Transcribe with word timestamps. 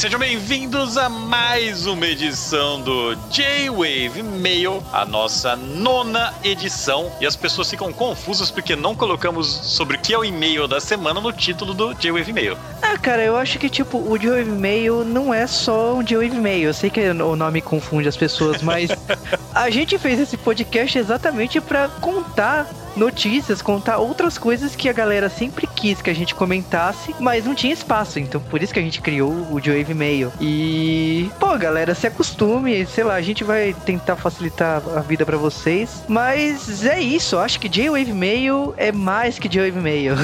sejam 0.00 0.18
bem-vindos 0.18 0.96
a 0.96 1.10
mais 1.10 1.84
uma 1.84 2.06
edição 2.06 2.80
do 2.80 3.14
J-Wave 3.30 4.22
Mail, 4.22 4.82
a 4.90 5.04
nossa 5.04 5.54
nona 5.54 6.32
edição. 6.42 7.12
E 7.20 7.26
as 7.26 7.36
pessoas 7.36 7.68
ficam 7.68 7.92
confusas 7.92 8.50
porque 8.50 8.74
não 8.74 8.96
colocamos 8.96 9.46
sobre 9.46 9.98
o 9.98 10.00
que 10.00 10.14
é 10.14 10.18
o 10.18 10.24
e-mail 10.24 10.66
da 10.66 10.80
semana 10.80 11.20
no 11.20 11.30
título 11.30 11.74
do 11.74 11.92
J-Wave 11.92 12.32
Mail. 12.32 12.56
Ah, 12.80 12.96
cara, 12.96 13.22
eu 13.22 13.36
acho 13.36 13.58
que, 13.58 13.68
tipo, 13.68 13.98
o 13.98 14.16
J-Wave 14.16 14.50
Mail 14.50 15.04
não 15.04 15.34
é 15.34 15.46
só 15.46 15.92
um 15.92 16.02
J-Wave 16.02 16.40
Mail. 16.40 16.68
Eu 16.68 16.74
sei 16.74 16.88
que 16.88 17.06
o 17.10 17.36
nome 17.36 17.60
confunde 17.60 18.08
as 18.08 18.16
pessoas, 18.16 18.62
mas 18.62 18.88
a 19.54 19.68
gente 19.68 19.98
fez 19.98 20.18
esse 20.18 20.38
podcast 20.38 20.98
exatamente 20.98 21.60
para 21.60 21.88
contar 21.88 22.66
notícias, 22.96 23.62
contar 23.62 23.98
outras 23.98 24.38
coisas 24.38 24.74
que 24.76 24.88
a 24.88 24.92
galera 24.92 25.28
sempre 25.28 25.66
quis 25.66 26.00
que 26.02 26.10
a 26.10 26.14
gente 26.14 26.34
comentasse, 26.34 27.14
mas 27.18 27.44
não 27.44 27.54
tinha 27.54 27.72
espaço. 27.72 28.18
Então, 28.18 28.40
por 28.40 28.62
isso 28.62 28.72
que 28.72 28.78
a 28.78 28.82
gente 28.82 29.00
criou 29.00 29.48
o 29.50 29.60
J-Wave 29.60 29.94
Mail. 29.94 30.32
E, 30.40 31.30
pô, 31.38 31.56
galera, 31.56 31.94
se 31.94 32.06
acostume, 32.06 32.86
sei 32.86 33.04
lá, 33.04 33.14
a 33.14 33.22
gente 33.22 33.44
vai 33.44 33.74
tentar 33.84 34.16
facilitar 34.16 34.82
a 34.96 35.00
vida 35.00 35.24
para 35.24 35.36
vocês. 35.36 36.02
Mas 36.08 36.84
é 36.84 37.00
isso, 37.00 37.38
acho 37.38 37.58
que 37.60 37.68
J-Wave 37.68 38.12
Mail 38.12 38.74
é 38.76 38.92
mais 38.92 39.38
que 39.38 39.48
J-Wave 39.48 39.80
Mail. 39.80 40.14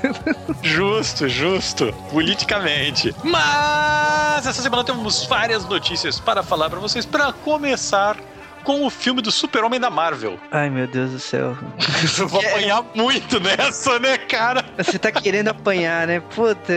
justo, 0.62 1.28
justo. 1.28 1.92
Politicamente. 2.10 3.14
Mas 3.22 4.46
essa 4.46 4.62
semana 4.62 4.84
temos 4.84 5.24
várias 5.26 5.64
notícias 5.64 6.20
para 6.20 6.42
falar 6.42 6.70
para 6.70 6.80
vocês. 6.80 7.04
Para 7.04 7.32
começar, 7.32 8.16
com 8.64 8.84
o 8.84 8.90
filme 8.90 9.20
do 9.20 9.30
Super-Homem 9.30 9.80
da 9.80 9.90
Marvel. 9.90 10.38
Ai, 10.50 10.70
meu 10.70 10.86
Deus 10.86 11.10
do 11.10 11.18
céu. 11.18 11.56
Eu 12.18 12.28
vou 12.28 12.40
apanhar 12.40 12.84
muito 12.94 13.40
nessa, 13.40 13.98
né, 13.98 14.16
cara? 14.16 14.64
Você 14.76 14.98
tá 14.98 15.10
querendo 15.10 15.48
apanhar, 15.48 16.06
né? 16.06 16.20
Puta. 16.20 16.72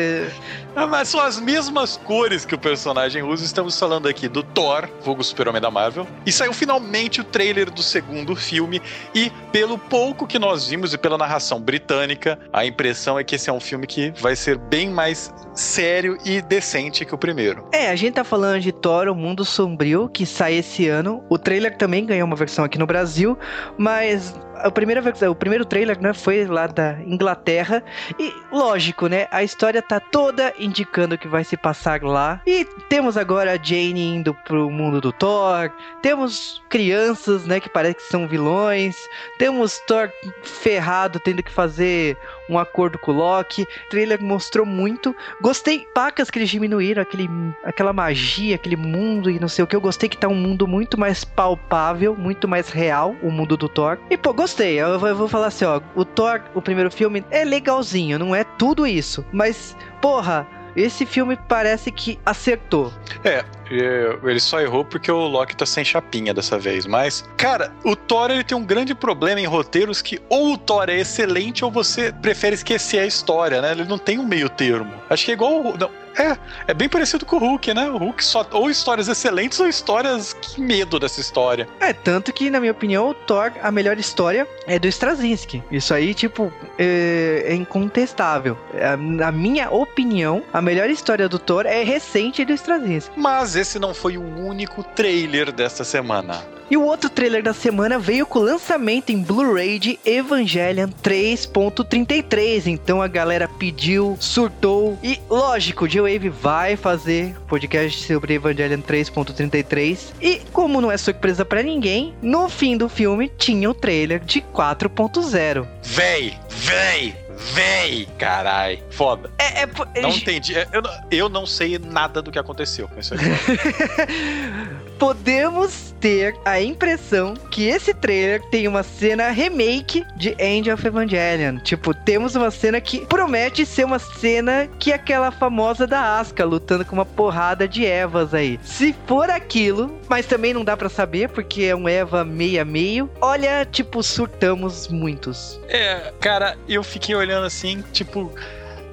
Ah, 0.76 0.86
mas 0.86 1.08
são 1.08 1.22
as 1.22 1.40
mesmas 1.40 1.96
cores 1.96 2.46
que 2.46 2.54
o 2.54 2.58
personagem 2.58 3.24
usa. 3.24 3.46
Estamos 3.46 3.80
falando 3.80 4.08
aqui 4.08 4.28
do 4.28 4.44
Thor, 4.44 4.90
vulgo 5.02 5.24
Super-Homem 5.24 5.62
da 5.62 5.72
Marvel. 5.72 6.06
E 6.26 6.32
saiu 6.32 6.52
finalmente 6.54 7.22
o 7.22 7.24
trailer 7.24 7.72
do 7.72 7.82
segundo 7.82 8.36
filme. 8.36 8.82
E 9.14 9.32
pelo 9.54 9.78
pouco 9.78 10.28
que 10.28 10.38
nós 10.38 10.68
vimos 10.68 10.94
e 10.94 10.98
pela 10.98 11.18
narração 11.18 11.62
britânica, 11.62 12.38
a 12.52 12.66
impressão 12.66 13.18
é 13.18 13.24
que 13.24 13.36
esse 13.36 13.50
é 13.50 13.54
um 13.54 13.60
filme 13.60 13.88
que 13.88 14.12
vai 14.20 14.36
ser 14.36 14.58
bem 14.58 14.90
mais 14.90 15.34
sério 15.54 16.18
e 16.26 16.42
decente 16.42 17.06
que 17.06 17.16
o 17.16 17.18
primeiro. 17.18 17.68
É, 17.72 17.90
a 17.90 17.96
gente 17.96 18.16
tá 18.16 18.24
falando 18.24 18.60
de 18.60 18.72
Thor, 18.72 19.08
o 19.08 19.16
Mundo 19.16 19.46
Sombrio, 19.46 20.10
que 20.10 20.26
sai 20.26 20.56
esse 20.56 20.90
ano. 20.90 21.24
O 21.30 21.38
trailer 21.38 21.75
também 21.76 22.06
ganhou 22.06 22.26
uma 22.26 22.36
versão 22.36 22.66
aqui 22.66 22.78
no 22.78 22.86
Brasil, 22.86 23.38
mas 23.78 24.34
a 24.60 24.72
primeira 24.72 25.04
o 25.30 25.36
primeiro 25.36 25.66
trailer, 25.66 26.00
né, 26.02 26.14
foi 26.14 26.46
lá 26.46 26.68
da 26.68 26.98
Inglaterra 27.06 27.84
e 28.20 28.34
lógico, 28.52 29.08
né, 29.08 29.28
a 29.32 29.44
história 29.44 29.82
tá 29.82 30.00
toda 30.00 30.54
indicando 30.58 31.18
que 31.18 31.28
vai 31.28 31.44
se 31.44 31.58
passar 31.58 32.02
lá. 32.04 32.42
E 32.46 32.66
temos 32.90 33.18
agora 33.18 33.54
a 33.54 33.58
Jane 33.58 34.16
indo 34.16 34.34
pro 34.34 34.70
mundo 34.70 35.00
do 35.00 35.12
Thor, 35.12 35.72
temos 36.02 36.62
crianças, 36.70 37.46
né, 37.46 37.60
que 37.60 37.70
parece 37.70 37.96
que 37.96 38.04
são 38.04 38.28
vilões, 38.28 38.98
temos 39.38 39.80
Thor 39.88 40.10
ferrado 40.44 41.20
tendo 41.20 41.44
que 41.44 41.52
fazer 41.52 42.18
um 42.50 42.58
acordo 42.58 42.98
com 42.98 43.12
o 43.12 43.16
Loki. 43.16 43.64
O 43.64 43.90
trailer 43.90 44.22
mostrou 44.22 44.66
muito. 44.66 45.16
Gostei 45.42 45.88
pacas 45.94 46.30
que 46.30 46.40
eles 46.40 46.50
diminuíram 46.50 47.02
aquele, 47.02 47.30
aquela 47.64 47.94
magia, 47.94 48.56
aquele 48.56 48.76
mundo 48.76 49.30
e 49.30 49.40
não 49.40 49.48
sei 49.48 49.64
o 49.64 49.68
que. 49.68 49.76
Eu 49.76 49.82
gostei 49.82 50.08
que 50.08 50.18
tá 50.18 50.28
um 50.28 50.36
mundo 50.36 50.68
muito 50.68 51.00
mais 51.00 51.24
palpável, 51.24 52.16
muito 52.16 52.48
mais 52.48 52.70
real, 52.70 53.16
o 53.22 53.32
mundo 53.32 53.58
do 53.58 53.68
Thor. 53.68 53.98
E 54.10 54.18
pô, 54.18 54.34
gostei. 54.46 54.80
Eu, 54.80 55.00
vou 55.00 55.28
falar 55.28 55.48
assim, 55.48 55.66
ó, 55.66 55.82
o 55.96 56.06
Thor, 56.06 56.40
o 56.54 56.62
primeiro 56.62 56.92
filme 56.92 57.26
é 57.32 57.44
legalzinho, 57.44 58.20
não 58.20 58.36
é 58.36 58.44
tudo 58.44 58.86
isso, 58.86 59.26
mas 59.32 59.76
porra, 60.00 60.48
esse 60.76 61.04
filme 61.04 61.36
parece 61.48 61.92
que 61.92 62.20
acertou. 62.24 62.94
É, 63.24 63.44
ele 63.70 64.40
só 64.40 64.62
errou 64.62 64.86
porque 64.86 65.12
o 65.12 65.28
Loki 65.28 65.56
tá 65.56 65.66
sem 65.66 65.84
chapinha 65.84 66.34
dessa 66.34 66.58
vez. 66.58 66.86
Mas, 66.86 67.24
cara, 67.38 67.74
o 67.84 67.96
Thor 67.96 68.32
ele 68.32 68.44
tem 68.44 68.58
um 68.58 68.66
grande 68.66 68.94
problema 68.94 69.40
em 69.40 69.46
roteiros 69.46 70.02
que 70.02 70.20
ou 70.30 70.54
o 70.54 70.58
Thor 70.58 70.90
é 70.90 71.00
excelente 71.00 71.64
ou 71.64 71.72
você 71.72 72.12
prefere 72.12 72.56
esquecer 72.56 73.00
a 73.00 73.06
história, 73.06 73.62
né? 73.62 73.72
Ele 73.72 73.86
não 73.86 73.98
tem 73.98 74.20
um 74.20 74.26
meio 74.26 74.50
termo. 74.50 74.94
Acho 75.10 75.26
que 75.26 75.32
é 75.32 75.34
igual. 75.34 75.76
Não, 75.78 75.90
é, 76.18 76.38
é 76.68 76.74
bem 76.74 76.88
parecido 76.88 77.26
com 77.26 77.36
o 77.36 77.40
Hulk, 77.40 77.74
né? 77.74 77.90
O 77.90 77.98
Hulk 77.98 78.24
só 78.24 78.48
ou 78.52 78.70
histórias 78.70 79.08
excelentes 79.08 79.60
ou 79.60 79.68
histórias 79.68 80.34
que 80.34 80.62
medo 80.62 81.00
dessa 81.00 81.20
história. 81.20 81.68
É, 81.80 81.92
tanto 81.94 82.32
que, 82.32 82.50
na 82.50 82.60
minha 82.60 82.72
opinião, 82.72 83.10
o 83.10 83.14
Thor, 83.14 83.52
a 83.62 83.72
melhor 83.72 83.98
história 83.98 84.48
é 84.66 84.80
do 84.80 84.88
Straczynski. 84.88 85.64
Isso 85.70 85.94
aí, 85.94 86.14
tipo, 86.14 86.52
é, 86.80 87.44
é 87.48 87.54
incontestável. 87.54 88.58
A, 88.82 88.96
na 88.96 89.32
minha 89.32 89.70
opinião, 89.70 90.42
a 90.54 90.62
melhor 90.62 90.90
história 90.90 91.28
do 91.28 91.38
Thor 91.38 91.66
é 91.66 91.84
recente 91.84 92.46
do 92.46 92.54
Straczynski. 92.54 93.20
Mas 93.20 93.55
esse 93.56 93.80
não 93.80 93.94
foi 93.94 94.18
o 94.18 94.22
único 94.22 94.84
trailer 94.84 95.52
desta 95.52 95.84
semana. 95.84 96.56
E 96.70 96.76
o 96.76 96.84
outro 96.84 97.10
trailer 97.12 97.44
da 97.44 97.54
semana 97.54 98.00
veio 98.00 98.26
com 98.26 98.40
o 98.40 98.44
lançamento 98.44 99.12
em 99.12 99.22
Blu-ray 99.22 99.78
de 99.78 100.00
Evangelion 100.04 100.90
3.33. 101.04 102.66
Então 102.66 103.02
a 103.02 103.08
galera 103.08 103.48
pediu, 103.48 104.18
surtou. 104.20 104.98
E 105.04 105.20
lógico, 105.30 105.86
o 105.86 105.88
G-Wave 105.88 106.30
vai 106.30 106.76
fazer 106.76 107.36
podcast 107.48 108.12
sobre 108.12 108.34
Evangelion 108.34 108.82
3.33. 108.82 110.14
E 110.20 110.42
como 110.52 110.82
não 110.82 110.92
é 110.92 110.98
surpresa 110.98 111.46
para 111.46 111.62
ninguém, 111.62 112.16
no 112.20 112.50
fim 112.50 112.76
do 112.76 112.90
filme 112.90 113.30
tinha 113.38 113.70
o 113.70 113.74
trailer 113.74 114.20
de 114.22 114.42
4.0. 114.42 115.68
Véi, 115.84 116.34
véi, 116.50 117.25
Véi! 117.36 118.08
Carai, 118.18 118.82
foda. 118.90 119.30
É, 119.38 119.64
é, 119.64 120.02
não 120.02 120.10
entendi. 120.10 120.58
É, 120.58 120.68
eu, 120.72 120.82
eu 121.12 121.30
não 121.30 121.46
sei 121.46 121.78
nada 121.78 122.22
do 122.22 122.32
que 122.32 122.40
aconteceu 122.40 122.88
com 122.88 123.00
isso 123.00 123.14
aqui. 123.14 123.26
Podemos 124.98 125.94
ter 126.00 126.36
a 126.44 126.60
impressão 126.62 127.34
que 127.52 127.68
esse 127.68 127.94
trailer 127.94 128.42
tem 128.50 128.68
uma 128.68 128.84
cena 128.84 129.30
remake 129.30 130.06
de 130.16 130.36
End 130.40 130.72
of 130.72 130.86
Evangelion. 130.86 131.58
Tipo, 131.60 131.94
temos 131.94 132.36
uma 132.36 132.52
cena 132.52 132.82
que 132.82 133.06
promete 133.06 133.66
ser 133.66 133.86
uma 133.86 134.00
cena 134.00 134.68
que 134.80 134.92
é 134.92 134.96
aquela 134.96 135.32
famosa 135.32 135.86
da 135.86 136.20
Asuka 136.20 136.46
lutando 136.46 136.86
com 136.86 136.96
uma 136.96 137.06
porrada 137.06 137.68
de 137.68 137.86
Evas 137.86 138.34
aí. 138.34 138.60
Se 138.64 138.96
for 139.06 139.30
aquilo, 139.30 140.00
mas 140.10 140.26
também 140.26 140.54
não 140.54 140.64
dá 140.64 140.76
para 140.76 140.90
saber 140.90 141.30
porque 141.30 141.64
é 141.64 141.76
um 141.76 141.88
Eva 141.88 142.24
meia 142.24 142.66
meio. 142.66 143.10
Olha, 143.22 143.66
tipo, 143.66 144.02
surtamos 144.02 144.88
muitos. 144.88 145.60
É, 145.68 146.14
cara, 146.20 146.58
eu 146.68 146.84
fiquei 146.84 147.14
olhando 147.16 147.36
olhando 147.36 147.46
assim, 147.46 147.84
tipo, 147.92 148.32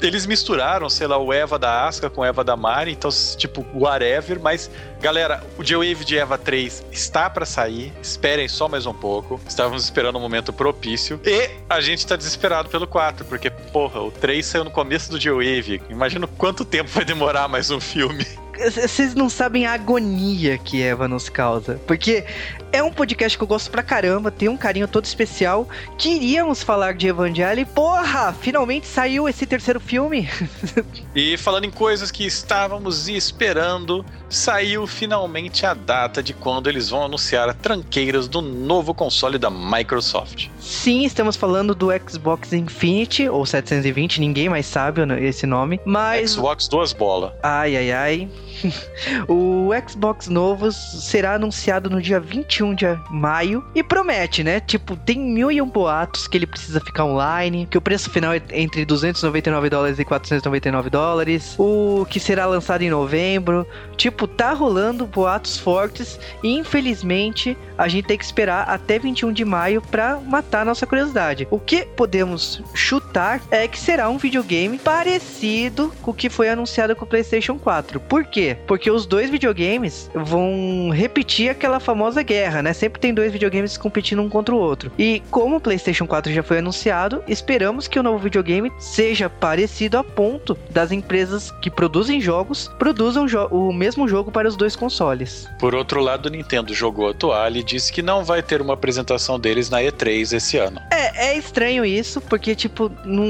eles 0.02 0.26
misturaram, 0.26 0.88
sei 0.90 1.06
lá, 1.06 1.16
o 1.18 1.32
Eva 1.32 1.58
da 1.58 1.86
Asuka 1.86 2.10
com 2.10 2.20
o 2.22 2.24
Eva 2.24 2.42
da 2.42 2.56
Mari, 2.56 2.92
então, 2.92 3.10
tipo, 3.36 3.64
whatever, 3.74 4.40
mas, 4.40 4.70
galera, 5.00 5.42
o 5.56 5.62
J-Wave 5.62 6.04
de 6.04 6.18
Eva 6.18 6.36
3 6.36 6.84
está 6.90 7.30
para 7.30 7.46
sair, 7.46 7.92
esperem 8.02 8.48
só 8.48 8.68
mais 8.68 8.86
um 8.86 8.94
pouco, 8.94 9.40
estávamos 9.46 9.84
esperando 9.84 10.18
um 10.18 10.20
momento 10.20 10.52
propício, 10.52 11.20
e 11.24 11.50
a 11.68 11.80
gente 11.80 12.06
tá 12.06 12.16
desesperado 12.16 12.68
pelo 12.68 12.86
4, 12.86 13.24
porque, 13.26 13.50
porra, 13.50 14.00
o 14.00 14.10
3 14.10 14.44
saiu 14.44 14.64
no 14.64 14.70
começo 14.70 15.10
do 15.10 15.18
J-Wave, 15.18 15.82
imagina 15.88 16.26
quanto 16.26 16.64
tempo 16.64 16.90
vai 16.90 17.04
demorar 17.04 17.48
mais 17.48 17.70
um 17.70 17.80
filme 17.80 18.26
vocês 18.70 19.14
não 19.14 19.28
sabem 19.28 19.66
a 19.66 19.72
agonia 19.72 20.58
que 20.58 20.82
Eva 20.82 21.08
nos 21.08 21.28
causa. 21.28 21.80
Porque 21.86 22.24
é 22.72 22.82
um 22.82 22.90
podcast 22.90 23.36
que 23.36 23.44
eu 23.44 23.48
gosto 23.48 23.70
pra 23.70 23.82
caramba, 23.82 24.30
tem 24.30 24.48
um 24.48 24.56
carinho 24.56 24.88
todo 24.88 25.04
especial. 25.04 25.68
Queríamos 25.98 26.62
falar 26.62 26.94
de 26.94 27.06
Evangelho 27.06 27.60
e, 27.60 27.64
porra, 27.64 28.32
finalmente 28.32 28.86
saiu 28.86 29.28
esse 29.28 29.46
terceiro 29.46 29.78
filme. 29.78 30.28
e 31.14 31.36
falando 31.36 31.64
em 31.64 31.70
coisas 31.70 32.10
que 32.10 32.24
estávamos 32.24 33.08
esperando, 33.08 34.04
saiu 34.28 34.86
finalmente 34.86 35.66
a 35.66 35.74
data 35.74 36.22
de 36.22 36.32
quando 36.32 36.68
eles 36.68 36.88
vão 36.88 37.04
anunciar 37.04 37.54
tranqueiras 37.54 38.26
do 38.26 38.40
novo 38.40 38.94
console 38.94 39.38
da 39.38 39.50
Microsoft. 39.50 40.48
Sim, 40.58 41.04
estamos 41.04 41.36
falando 41.36 41.74
do 41.74 41.88
Xbox 42.08 42.52
Infinity, 42.52 43.28
ou 43.28 43.44
720, 43.44 44.20
ninguém 44.20 44.48
mais 44.48 44.64
sabe 44.64 45.02
esse 45.20 45.46
nome, 45.46 45.78
mas... 45.84 46.32
Xbox 46.32 46.68
duas 46.68 46.92
bolas. 46.92 47.32
Ai, 47.42 47.76
ai, 47.76 47.92
ai. 47.92 48.28
o 49.28 49.70
Xbox 49.88 50.28
novo 50.28 50.70
será 50.72 51.34
anunciado 51.34 51.90
no 51.90 52.00
dia 52.00 52.20
21 52.20 52.74
de 52.74 52.86
maio 53.10 53.64
e 53.74 53.82
promete, 53.82 54.42
né? 54.42 54.60
Tipo, 54.60 54.96
tem 54.96 55.18
mil 55.18 55.50
e 55.50 55.60
um 55.60 55.68
boatos 55.68 56.26
que 56.26 56.36
ele 56.36 56.46
precisa 56.46 56.80
ficar 56.80 57.04
online, 57.04 57.66
que 57.70 57.78
o 57.78 57.80
preço 57.80 58.10
final 58.10 58.32
é 58.32 58.42
entre 58.52 58.84
299 58.84 59.70
dólares 59.70 59.98
e 59.98 60.04
499 60.04 60.90
dólares, 60.90 61.54
o 61.58 62.06
que 62.08 62.20
será 62.20 62.46
lançado 62.46 62.82
em 62.82 62.90
novembro. 62.90 63.66
Tipo, 63.96 64.26
tá 64.26 64.52
rolando 64.52 65.06
boatos 65.06 65.58
fortes 65.58 66.18
e 66.42 66.56
infelizmente 66.56 67.56
a 67.76 67.88
gente 67.88 68.06
tem 68.06 68.18
que 68.18 68.24
esperar 68.24 68.68
até 68.68 68.98
21 68.98 69.32
de 69.32 69.44
maio 69.44 69.80
para 69.82 70.18
matar 70.18 70.64
nossa 70.64 70.86
curiosidade. 70.86 71.46
O 71.50 71.58
que 71.58 71.84
podemos 71.84 72.62
chutar 72.74 73.40
é 73.50 73.66
que 73.68 73.78
será 73.78 74.08
um 74.08 74.18
videogame 74.18 74.78
parecido 74.78 75.92
com 76.02 76.10
o 76.10 76.14
que 76.14 76.28
foi 76.28 76.48
anunciado 76.48 76.94
com 76.96 77.04
o 77.04 77.08
PlayStation 77.08 77.58
4. 77.58 78.00
Por 78.00 78.24
quê? 78.24 78.41
Quê? 78.42 78.56
Porque 78.66 78.90
os 78.90 79.06
dois 79.06 79.30
videogames 79.30 80.10
vão 80.14 80.90
repetir 80.90 81.50
aquela 81.50 81.78
famosa 81.78 82.22
guerra, 82.22 82.62
né? 82.62 82.72
Sempre 82.72 83.00
tem 83.00 83.14
dois 83.14 83.32
videogames 83.32 83.76
competindo 83.76 84.20
um 84.20 84.28
contra 84.28 84.54
o 84.54 84.58
outro. 84.58 84.90
E 84.98 85.22
como 85.30 85.56
o 85.56 85.60
PlayStation 85.60 86.06
4 86.06 86.32
já 86.32 86.42
foi 86.42 86.58
anunciado, 86.58 87.22
esperamos 87.28 87.86
que 87.86 87.98
o 87.98 88.02
novo 88.02 88.18
videogame 88.18 88.72
seja 88.78 89.30
parecido 89.30 89.98
a 89.98 90.04
ponto 90.04 90.56
das 90.70 90.90
empresas 90.90 91.50
que 91.62 91.70
produzem 91.70 92.20
jogos 92.20 92.70
produzam 92.78 93.28
jo 93.28 93.46
o 93.50 93.72
mesmo 93.72 94.08
jogo 94.08 94.30
para 94.30 94.48
os 94.48 94.56
dois 94.56 94.74
consoles. 94.74 95.48
Por 95.58 95.74
outro 95.74 96.00
lado, 96.00 96.26
o 96.26 96.30
Nintendo 96.30 96.74
jogou 96.74 97.08
a 97.08 97.14
toalha 97.14 97.58
e 97.58 97.62
disse 97.62 97.92
que 97.92 98.02
não 98.02 98.24
vai 98.24 98.42
ter 98.42 98.60
uma 98.60 98.74
apresentação 98.74 99.38
deles 99.38 99.70
na 99.70 99.80
E3 99.80 100.36
esse 100.36 100.56
ano. 100.56 100.80
É, 100.90 101.28
é 101.28 101.38
estranho 101.38 101.84
isso, 101.84 102.20
porque, 102.20 102.54
tipo, 102.54 102.90
não, 103.04 103.24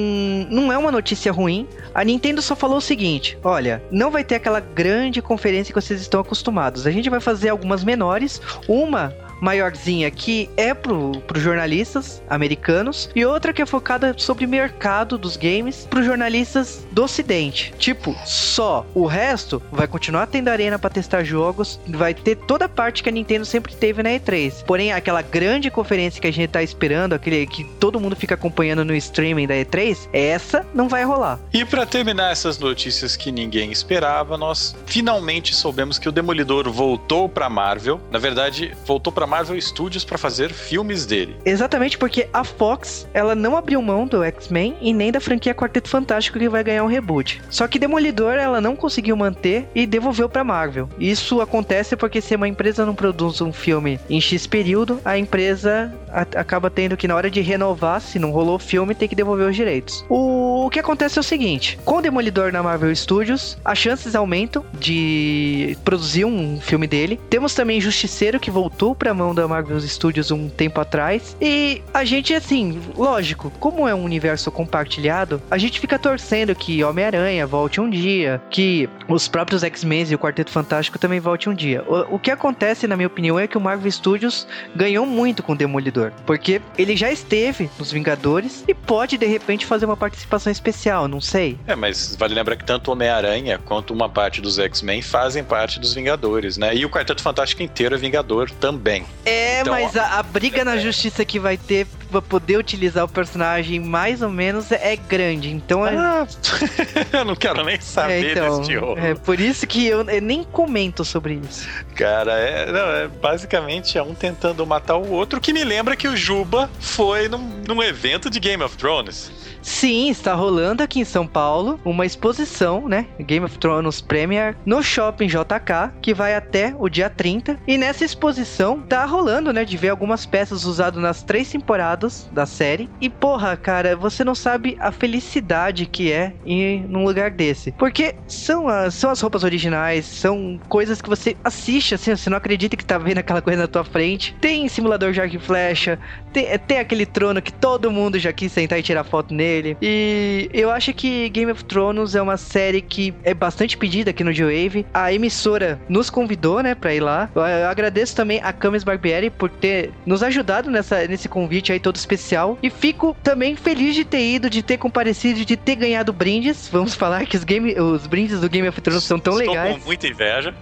não 0.50 0.72
é 0.72 0.78
uma 0.78 0.90
notícia 0.90 1.32
ruim. 1.32 1.66
A 1.94 2.04
Nintendo 2.04 2.40
só 2.40 2.54
falou 2.54 2.78
o 2.78 2.80
seguinte: 2.80 3.38
olha, 3.42 3.82
não 3.90 4.10
vai 4.10 4.24
ter 4.24 4.36
aquela 4.36 4.60
grande 4.60 5.01
conferência 5.22 5.72
que 5.74 5.80
vocês 5.80 6.00
estão 6.00 6.20
acostumados. 6.20 6.86
A 6.86 6.90
gente 6.90 7.10
vai 7.10 7.20
fazer 7.20 7.48
algumas 7.48 7.82
menores, 7.82 8.40
uma 8.68 9.14
maiorzinha 9.42 10.08
que 10.10 10.48
é 10.56 10.72
pro, 10.72 11.20
pro 11.26 11.40
jornalistas 11.40 12.22
americanos 12.30 13.10
e 13.14 13.26
outra 13.26 13.52
que 13.52 13.60
é 13.60 13.66
focada 13.66 14.14
sobre 14.16 14.46
mercado 14.46 15.18
dos 15.18 15.36
games 15.36 15.86
pro 15.90 16.02
jornalistas 16.02 16.86
do 16.92 17.02
ocidente. 17.02 17.74
Tipo, 17.76 18.14
só. 18.24 18.86
O 18.94 19.06
resto 19.06 19.60
vai 19.72 19.88
continuar 19.88 20.28
tendo 20.28 20.48
arena 20.48 20.78
para 20.78 20.90
testar 20.90 21.24
jogos, 21.24 21.80
vai 21.88 22.14
ter 22.14 22.36
toda 22.36 22.66
a 22.66 22.68
parte 22.68 23.02
que 23.02 23.08
a 23.08 23.12
Nintendo 23.12 23.44
sempre 23.44 23.74
teve 23.74 24.02
na 24.02 24.10
E3. 24.10 24.64
Porém, 24.64 24.92
aquela 24.92 25.22
grande 25.22 25.70
conferência 25.70 26.20
que 26.20 26.28
a 26.28 26.32
gente 26.32 26.50
tá 26.50 26.62
esperando, 26.62 27.14
aquele 27.14 27.46
que 27.46 27.64
todo 27.80 27.98
mundo 27.98 28.14
fica 28.14 28.34
acompanhando 28.34 28.84
no 28.84 28.94
streaming 28.94 29.48
da 29.48 29.54
E3, 29.54 30.08
essa 30.12 30.64
não 30.72 30.88
vai 30.88 31.04
rolar. 31.04 31.40
E 31.52 31.64
para 31.64 31.84
terminar 31.84 32.30
essas 32.30 32.58
notícias 32.58 33.16
que 33.16 33.32
ninguém 33.32 33.72
esperava, 33.72 34.38
nós 34.38 34.76
finalmente 34.86 35.54
soubemos 35.54 35.98
que 35.98 36.08
o 36.08 36.12
Demolidor 36.12 36.70
voltou 36.70 37.28
para 37.28 37.48
Marvel. 37.48 38.00
Na 38.10 38.18
verdade, 38.18 38.76
voltou 38.86 39.12
para 39.12 39.26
Marvel 39.32 39.58
Studios 39.58 40.04
para 40.04 40.18
fazer 40.18 40.52
filmes 40.52 41.06
dele. 41.06 41.38
Exatamente 41.42 41.96
porque 41.96 42.28
a 42.34 42.44
Fox, 42.44 43.08
ela 43.14 43.34
não 43.34 43.56
abriu 43.56 43.80
mão 43.80 44.06
do 44.06 44.22
X-Men 44.22 44.76
e 44.78 44.92
nem 44.92 45.10
da 45.10 45.22
franquia 45.22 45.54
Quarteto 45.54 45.88
Fantástico 45.88 46.38
que 46.38 46.50
vai 46.50 46.62
ganhar 46.62 46.84
um 46.84 46.86
reboot. 46.86 47.40
Só 47.48 47.66
que 47.66 47.78
Demolidor 47.78 48.34
ela 48.34 48.60
não 48.60 48.76
conseguiu 48.76 49.16
manter 49.16 49.66
e 49.74 49.86
devolveu 49.86 50.28
para 50.28 50.44
Marvel. 50.44 50.86
Isso 50.98 51.40
acontece 51.40 51.96
porque 51.96 52.20
se 52.20 52.36
uma 52.36 52.46
empresa 52.46 52.84
não 52.84 52.94
produz 52.94 53.40
um 53.40 53.54
filme 53.54 53.98
em 54.10 54.20
X 54.20 54.46
período, 54.46 55.00
a 55.02 55.16
empresa 55.16 55.90
acaba 56.12 56.70
tendo 56.70 56.96
que 56.96 57.08
na 57.08 57.14
hora 57.14 57.30
de 57.30 57.40
renovar, 57.40 58.00
se 58.00 58.18
não 58.18 58.30
rolou 58.30 58.56
o 58.56 58.58
filme, 58.58 58.94
tem 58.94 59.08
que 59.08 59.14
devolver 59.14 59.48
os 59.48 59.56
direitos. 59.56 60.04
O, 60.08 60.66
o 60.66 60.70
que 60.70 60.78
acontece 60.78 61.18
é 61.18 61.20
o 61.20 61.24
seguinte, 61.24 61.78
com 61.84 61.96
o 61.96 62.02
Demolidor 62.02 62.52
na 62.52 62.62
Marvel 62.62 62.94
Studios, 62.94 63.58
as 63.64 63.78
chances 63.78 64.14
aumentam 64.14 64.64
de 64.78 65.76
produzir 65.84 66.24
um 66.24 66.60
filme 66.60 66.86
dele. 66.86 67.20
Temos 67.30 67.54
também 67.54 67.80
Justiceiro 67.80 68.38
que 68.38 68.50
voltou 68.50 68.94
para 68.94 69.14
mão 69.14 69.34
da 69.34 69.46
Marvel 69.48 69.80
Studios 69.80 70.30
um 70.30 70.48
tempo 70.48 70.80
atrás. 70.80 71.36
E 71.40 71.82
a 71.92 72.04
gente, 72.04 72.34
assim, 72.34 72.80
lógico, 72.96 73.50
como 73.58 73.88
é 73.88 73.94
um 73.94 74.04
universo 74.04 74.50
compartilhado, 74.50 75.42
a 75.50 75.58
gente 75.58 75.80
fica 75.80 75.98
torcendo 75.98 76.54
que 76.54 76.82
Homem-Aranha 76.84 77.46
volte 77.46 77.80
um 77.80 77.88
dia, 77.88 78.40
que 78.50 78.88
os 79.08 79.28
próprios 79.28 79.62
X-Men 79.62 80.06
e 80.10 80.14
o 80.14 80.18
Quarteto 80.18 80.50
Fantástico 80.50 80.98
também 80.98 81.20
volte 81.20 81.48
um 81.48 81.54
dia. 81.54 81.84
O, 81.86 82.16
o 82.16 82.18
que 82.18 82.30
acontece, 82.30 82.86
na 82.86 82.96
minha 82.96 83.06
opinião, 83.06 83.38
é 83.38 83.46
que 83.46 83.58
o 83.58 83.60
Marvel 83.60 83.90
Studios 83.90 84.46
ganhou 84.74 85.06
muito 85.06 85.42
com 85.42 85.52
o 85.52 85.56
Demolidor, 85.56 86.01
porque 86.26 86.60
ele 86.78 86.96
já 86.96 87.10
esteve 87.10 87.70
nos 87.78 87.92
Vingadores 87.92 88.64
e 88.66 88.74
pode 88.74 89.18
de 89.18 89.26
repente 89.26 89.66
fazer 89.66 89.84
uma 89.84 89.96
participação 89.96 90.50
especial, 90.50 91.06
não 91.06 91.20
sei. 91.20 91.58
É, 91.66 91.74
mas 91.74 92.16
vale 92.16 92.34
lembrar 92.34 92.56
que 92.56 92.64
tanto 92.64 92.90
Homem-Aranha 92.90 93.58
quanto 93.58 93.92
uma 93.92 94.08
parte 94.08 94.40
dos 94.40 94.58
X-Men 94.58 95.02
fazem 95.02 95.44
parte 95.44 95.78
dos 95.78 95.94
Vingadores, 95.94 96.56
né? 96.56 96.74
E 96.74 96.84
o 96.84 96.90
Quarteto 96.90 97.22
Fantástico 97.22 97.62
inteiro 97.62 97.94
é 97.94 97.98
Vingador 97.98 98.50
também. 98.50 99.04
É, 99.24 99.60
então, 99.60 99.72
mas 99.72 99.96
a, 99.96 100.18
a 100.18 100.22
briga 100.22 100.62
é, 100.62 100.64
na 100.64 100.76
justiça 100.78 101.24
que 101.24 101.38
vai 101.38 101.56
ter 101.56 101.86
pra 102.12 102.22
poder 102.22 102.58
utilizar 102.58 103.04
o 103.04 103.08
personagem 103.08 103.80
mais 103.80 104.22
ou 104.22 104.28
menos 104.28 104.70
é 104.70 104.94
grande. 104.96 105.50
Então 105.50 105.86
é. 105.86 105.96
Ah, 105.96 106.26
eu 107.12 107.24
não 107.24 107.34
quero 107.34 107.64
nem 107.64 107.80
saber 107.80 108.26
é, 108.26 108.32
então, 108.32 108.60
desse 108.60 108.76
rolo. 108.76 108.98
É 108.98 109.14
por 109.14 109.40
isso 109.40 109.66
que 109.66 109.86
eu, 109.86 110.08
eu, 110.08 110.22
nem 110.22 110.44
comento 110.44 111.04
sobre 111.04 111.34
isso. 111.34 111.68
Cara, 111.94 112.32
é, 112.32 112.70
não, 112.70 112.90
é 112.90 113.08
basicamente 113.08 113.98
é 113.98 114.02
um 114.02 114.14
tentando 114.14 114.64
matar 114.66 114.96
o 114.96 115.10
outro, 115.10 115.40
que 115.40 115.52
me 115.52 115.64
lembra 115.64 115.96
que 115.96 116.06
o 116.06 116.16
Juba 116.16 116.70
foi 116.78 117.28
num, 117.28 117.62
num 117.66 117.82
evento 117.82 118.30
de 118.30 118.38
Game 118.38 118.62
of 118.62 118.76
Thrones. 118.76 119.41
Sim, 119.62 120.10
está 120.10 120.34
rolando 120.34 120.82
aqui 120.82 120.98
em 120.98 121.04
São 121.04 121.24
Paulo 121.24 121.78
uma 121.84 122.04
exposição, 122.04 122.88
né? 122.88 123.06
Game 123.20 123.46
of 123.46 123.56
Thrones 123.58 124.00
Premier 124.00 124.56
no 124.66 124.82
Shopping 124.82 125.28
JK, 125.28 125.92
que 126.02 126.12
vai 126.12 126.34
até 126.34 126.74
o 126.78 126.88
dia 126.88 127.08
30. 127.08 127.60
E 127.66 127.78
nessa 127.78 128.04
exposição 128.04 128.80
tá 128.80 129.04
rolando, 129.04 129.52
né? 129.52 129.64
De 129.64 129.76
ver 129.76 129.90
algumas 129.90 130.26
peças 130.26 130.64
usadas 130.64 131.00
nas 131.00 131.22
três 131.22 131.48
temporadas 131.50 132.28
da 132.32 132.44
série. 132.44 132.90
E 133.00 133.08
porra, 133.08 133.56
cara, 133.56 133.94
você 133.94 134.24
não 134.24 134.34
sabe 134.34 134.76
a 134.80 134.90
felicidade 134.90 135.86
que 135.86 136.10
é 136.10 136.34
ir 136.44 136.80
num 136.88 137.04
lugar 137.04 137.30
desse. 137.30 137.70
Porque 137.72 138.16
são 138.26 138.66
as, 138.66 138.94
são 138.94 139.10
as 139.10 139.20
roupas 139.20 139.44
originais, 139.44 140.04
são 140.06 140.58
coisas 140.68 141.00
que 141.00 141.08
você 141.08 141.36
assiste, 141.44 141.94
assim, 141.94 142.16
você 142.16 142.28
não 142.28 142.36
acredita 142.36 142.76
que 142.76 142.84
tá 142.84 142.98
vendo 142.98 143.18
aquela 143.18 143.40
coisa 143.40 143.60
na 143.62 143.68
tua 143.68 143.84
frente. 143.84 144.36
Tem 144.40 144.68
simulador 144.68 145.12
de 145.12 145.20
arco 145.20 145.36
e 145.36 145.38
flecha, 145.38 146.00
tem, 146.32 146.46
tem 146.58 146.78
aquele 146.80 147.06
trono 147.06 147.40
que 147.40 147.52
todo 147.52 147.92
mundo 147.92 148.18
já 148.18 148.32
quis 148.32 148.50
sentar 148.50 148.78
e 148.78 148.82
tirar 148.82 149.04
foto 149.04 149.32
nele 149.32 149.51
E 149.80 150.48
eu 150.52 150.70
acho 150.70 150.92
que 150.92 151.28
Game 151.28 151.50
of 151.50 151.64
Thrones 151.64 152.14
é 152.14 152.22
uma 152.22 152.36
série 152.36 152.80
que 152.80 153.14
é 153.24 153.34
bastante 153.34 153.76
pedida 153.76 154.10
aqui 154.10 154.24
no 154.24 154.32
G-Wave. 154.32 154.86
A 154.92 155.12
emissora 155.12 155.80
nos 155.88 156.10
convidou, 156.10 156.62
né, 156.62 156.74
pra 156.74 156.94
ir 156.94 157.00
lá. 157.00 157.28
Eu 157.34 157.68
agradeço 157.68 158.14
também 158.14 158.40
a 158.42 158.52
Camis 158.52 158.84
Barbieri 158.84 159.30
por 159.30 159.50
ter 159.50 159.90
nos 160.06 160.22
ajudado 160.22 160.70
nessa, 160.70 161.06
nesse 161.06 161.28
convite 161.28 161.72
aí 161.72 161.80
todo 161.80 161.96
especial. 161.96 162.58
E 162.62 162.70
fico 162.70 163.16
também 163.22 163.56
feliz 163.56 163.94
de 163.94 164.04
ter 164.04 164.22
ido, 164.34 164.48
de 164.48 164.62
ter 164.62 164.76
comparecido, 164.76 165.44
de 165.44 165.56
ter 165.56 165.76
ganhado 165.76 166.12
brindes. 166.12 166.68
Vamos 166.70 166.94
falar 166.94 167.26
que 167.26 167.36
os, 167.36 167.44
game, 167.44 167.78
os 167.78 168.06
brindes 168.06 168.40
do 168.40 168.48
Game 168.48 168.68
of 168.68 168.80
Thrones 168.80 169.04
são 169.04 169.18
tão 169.18 169.38
Estou 169.38 169.54
legais. 169.54 169.76
com 169.78 169.84
muita 169.84 170.06
inveja. 170.06 170.54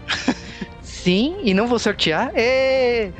Sim, 1.03 1.37
e 1.43 1.55
não 1.55 1.67
vou 1.67 1.79
sortear. 1.79 2.31
Êêê! 2.35 3.11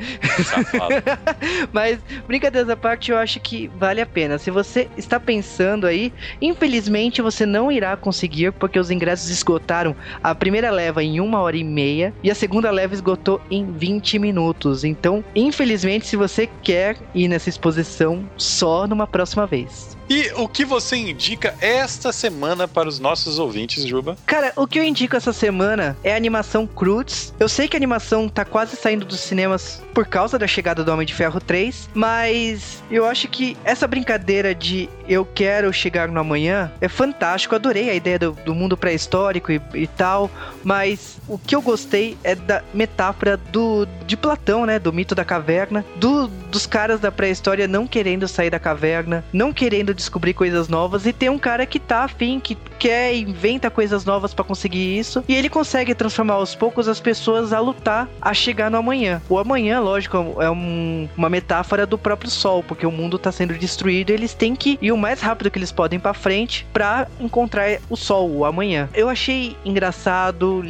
Mas, 1.73 1.99
brincadeiras 2.27 2.69
à 2.69 2.77
parte, 2.77 3.11
eu 3.11 3.17
acho 3.17 3.41
que 3.41 3.69
vale 3.69 4.03
a 4.03 4.07
pena. 4.07 4.39
Se 4.39 4.51
você 4.51 4.87
está 4.99 5.19
pensando 5.19 5.87
aí, 5.87 6.13
infelizmente 6.43 7.23
você 7.23 7.47
não 7.47 7.73
irá 7.73 7.97
conseguir, 7.97 8.53
porque 8.53 8.79
os 8.79 8.91
ingressos 8.91 9.31
esgotaram 9.31 9.97
a 10.23 10.35
primeira 10.35 10.71
leva 10.71 11.03
em 11.03 11.21
uma 11.21 11.41
hora 11.41 11.57
e 11.57 11.65
meia 11.65 12.13
e 12.23 12.31
a 12.31 12.35
segunda 12.35 12.71
leva 12.71 12.93
esgotou 12.93 13.41
em 13.51 13.73
20 13.73 14.19
minutos. 14.19 14.85
Então, 14.85 15.25
infelizmente, 15.35 16.07
se 16.07 16.17
você 16.17 16.47
quer 16.63 16.97
ir 17.15 17.29
nessa 17.29 17.49
exposição, 17.49 18.29
só 18.37 18.87
numa 18.87 19.07
próxima 19.07 19.47
vez. 19.47 20.00
E 20.11 20.33
o 20.37 20.49
que 20.49 20.65
você 20.65 20.97
indica 20.97 21.55
esta 21.61 22.13
semana 22.13 22.67
para 22.67 22.89
os 22.89 22.99
nossos 22.99 23.39
ouvintes, 23.39 23.85
Juba? 23.87 24.17
Cara, 24.27 24.53
o 24.57 24.67
que 24.67 24.77
eu 24.77 24.83
indico 24.83 25.15
essa 25.15 25.33
semana 25.33 25.97
é 26.03 26.13
a 26.13 26.17
animação 26.17 26.67
Cruz. 26.67 27.33
Eu 27.39 27.49
sei 27.49 27.69
que 27.69 27.77
a 27.77 27.79
animação 27.79 28.29
tá 28.29 28.45
quase 28.45 28.75
saindo 28.75 29.05
dos 29.05 29.21
cinemas 29.21 29.81
por 29.95 30.05
causa 30.05 30.37
da 30.37 30.49
chegada 30.49 30.83
do 30.83 30.91
Homem 30.91 31.07
de 31.07 31.15
Ferro 31.15 31.39
3, 31.41 31.91
mas 31.95 32.83
eu 32.91 33.07
acho 33.07 33.29
que 33.29 33.57
essa 33.65 33.87
brincadeira 33.87 34.53
de 34.53 34.89
eu 35.09 35.25
quero 35.25 35.73
chegar 35.73 36.09
no 36.09 36.19
amanhã 36.19 36.73
é 36.81 36.89
fantástico. 36.89 37.55
Adorei 37.55 37.89
a 37.89 37.95
ideia 37.95 38.19
do, 38.19 38.33
do 38.33 38.53
mundo 38.53 38.77
pré-histórico 38.77 39.53
e, 39.53 39.61
e, 39.75 39.87
tal, 39.87 40.29
mas 40.65 41.19
o 41.29 41.39
que 41.39 41.55
eu 41.55 41.63
gostei 41.63 42.19
é 42.25 42.35
da 42.35 42.65
metáfora 42.75 43.37
do 43.37 43.87
de 44.07 44.17
Platão, 44.17 44.67
né, 44.67 44.79
do 44.81 44.93
mito 44.93 45.15
da 45.15 45.25
caverna, 45.25 45.85
do, 45.97 46.29
dos 46.51 46.67
caras 46.67 47.01
da 47.01 47.13
pré-história 47.13 47.67
não 47.67 47.87
querendo 47.87 48.29
sair 48.29 48.51
da 48.51 48.59
caverna, 48.59 49.25
não 49.33 49.53
querendo 49.53 49.95
descobrir 49.95 50.35
coisas 50.35 50.69
novas 50.69 51.07
e 51.07 51.13
tem 51.13 51.31
um 51.31 51.39
cara 51.39 51.65
que 51.65 51.79
tá 51.79 52.05
afim, 52.05 52.41
que 52.41 52.57
quer 52.81 53.15
inventa 53.15 53.71
coisas 53.71 54.07
novas 54.07 54.33
para 54.33 54.43
conseguir 54.43 54.99
isso 54.99 55.23
e 55.29 55.35
ele 55.35 55.51
consegue 55.51 55.95
transformar 55.95 56.35
aos 56.35 56.55
poucos 56.55 56.89
as 56.89 56.99
pessoas 56.99 57.53
a 57.53 57.61
lutar 57.61 58.09
a 58.23 58.33
chegar 58.33 58.71
no 58.71 58.79
amanhã. 58.79 59.21
O 59.29 59.39
amanhã, 59.39 59.81
lógico, 59.81 60.17
é 60.41 60.51
um, 60.51 61.07
uma 61.15 61.29
metáfora 61.29 61.85
do 61.85 61.99
próprio 61.99 62.31
sol, 62.31 62.63
porque 62.63 62.87
o 62.87 62.91
mundo 62.91 63.19
tá 63.19 63.31
sendo 63.31 63.53
destruído 63.53 64.11
e 64.11 64.15
eles 64.15 64.33
têm 64.33 64.57
que 64.57 64.79
ir 64.81 64.93
o 64.93 64.97
mais 64.97 65.21
rápido 65.21 65.51
que 65.51 65.59
eles 65.59 65.71
podem 65.71 66.01
para 66.01 66.15
frente 66.15 66.67
para 66.73 67.07
encontrar 67.21 67.79
o 67.91 67.97
sol, 67.97 68.31
o 68.31 68.45
amanhã. 68.47 68.89
Eu 68.95 69.11
achei 69.11 69.55
engraçado, 69.63 70.65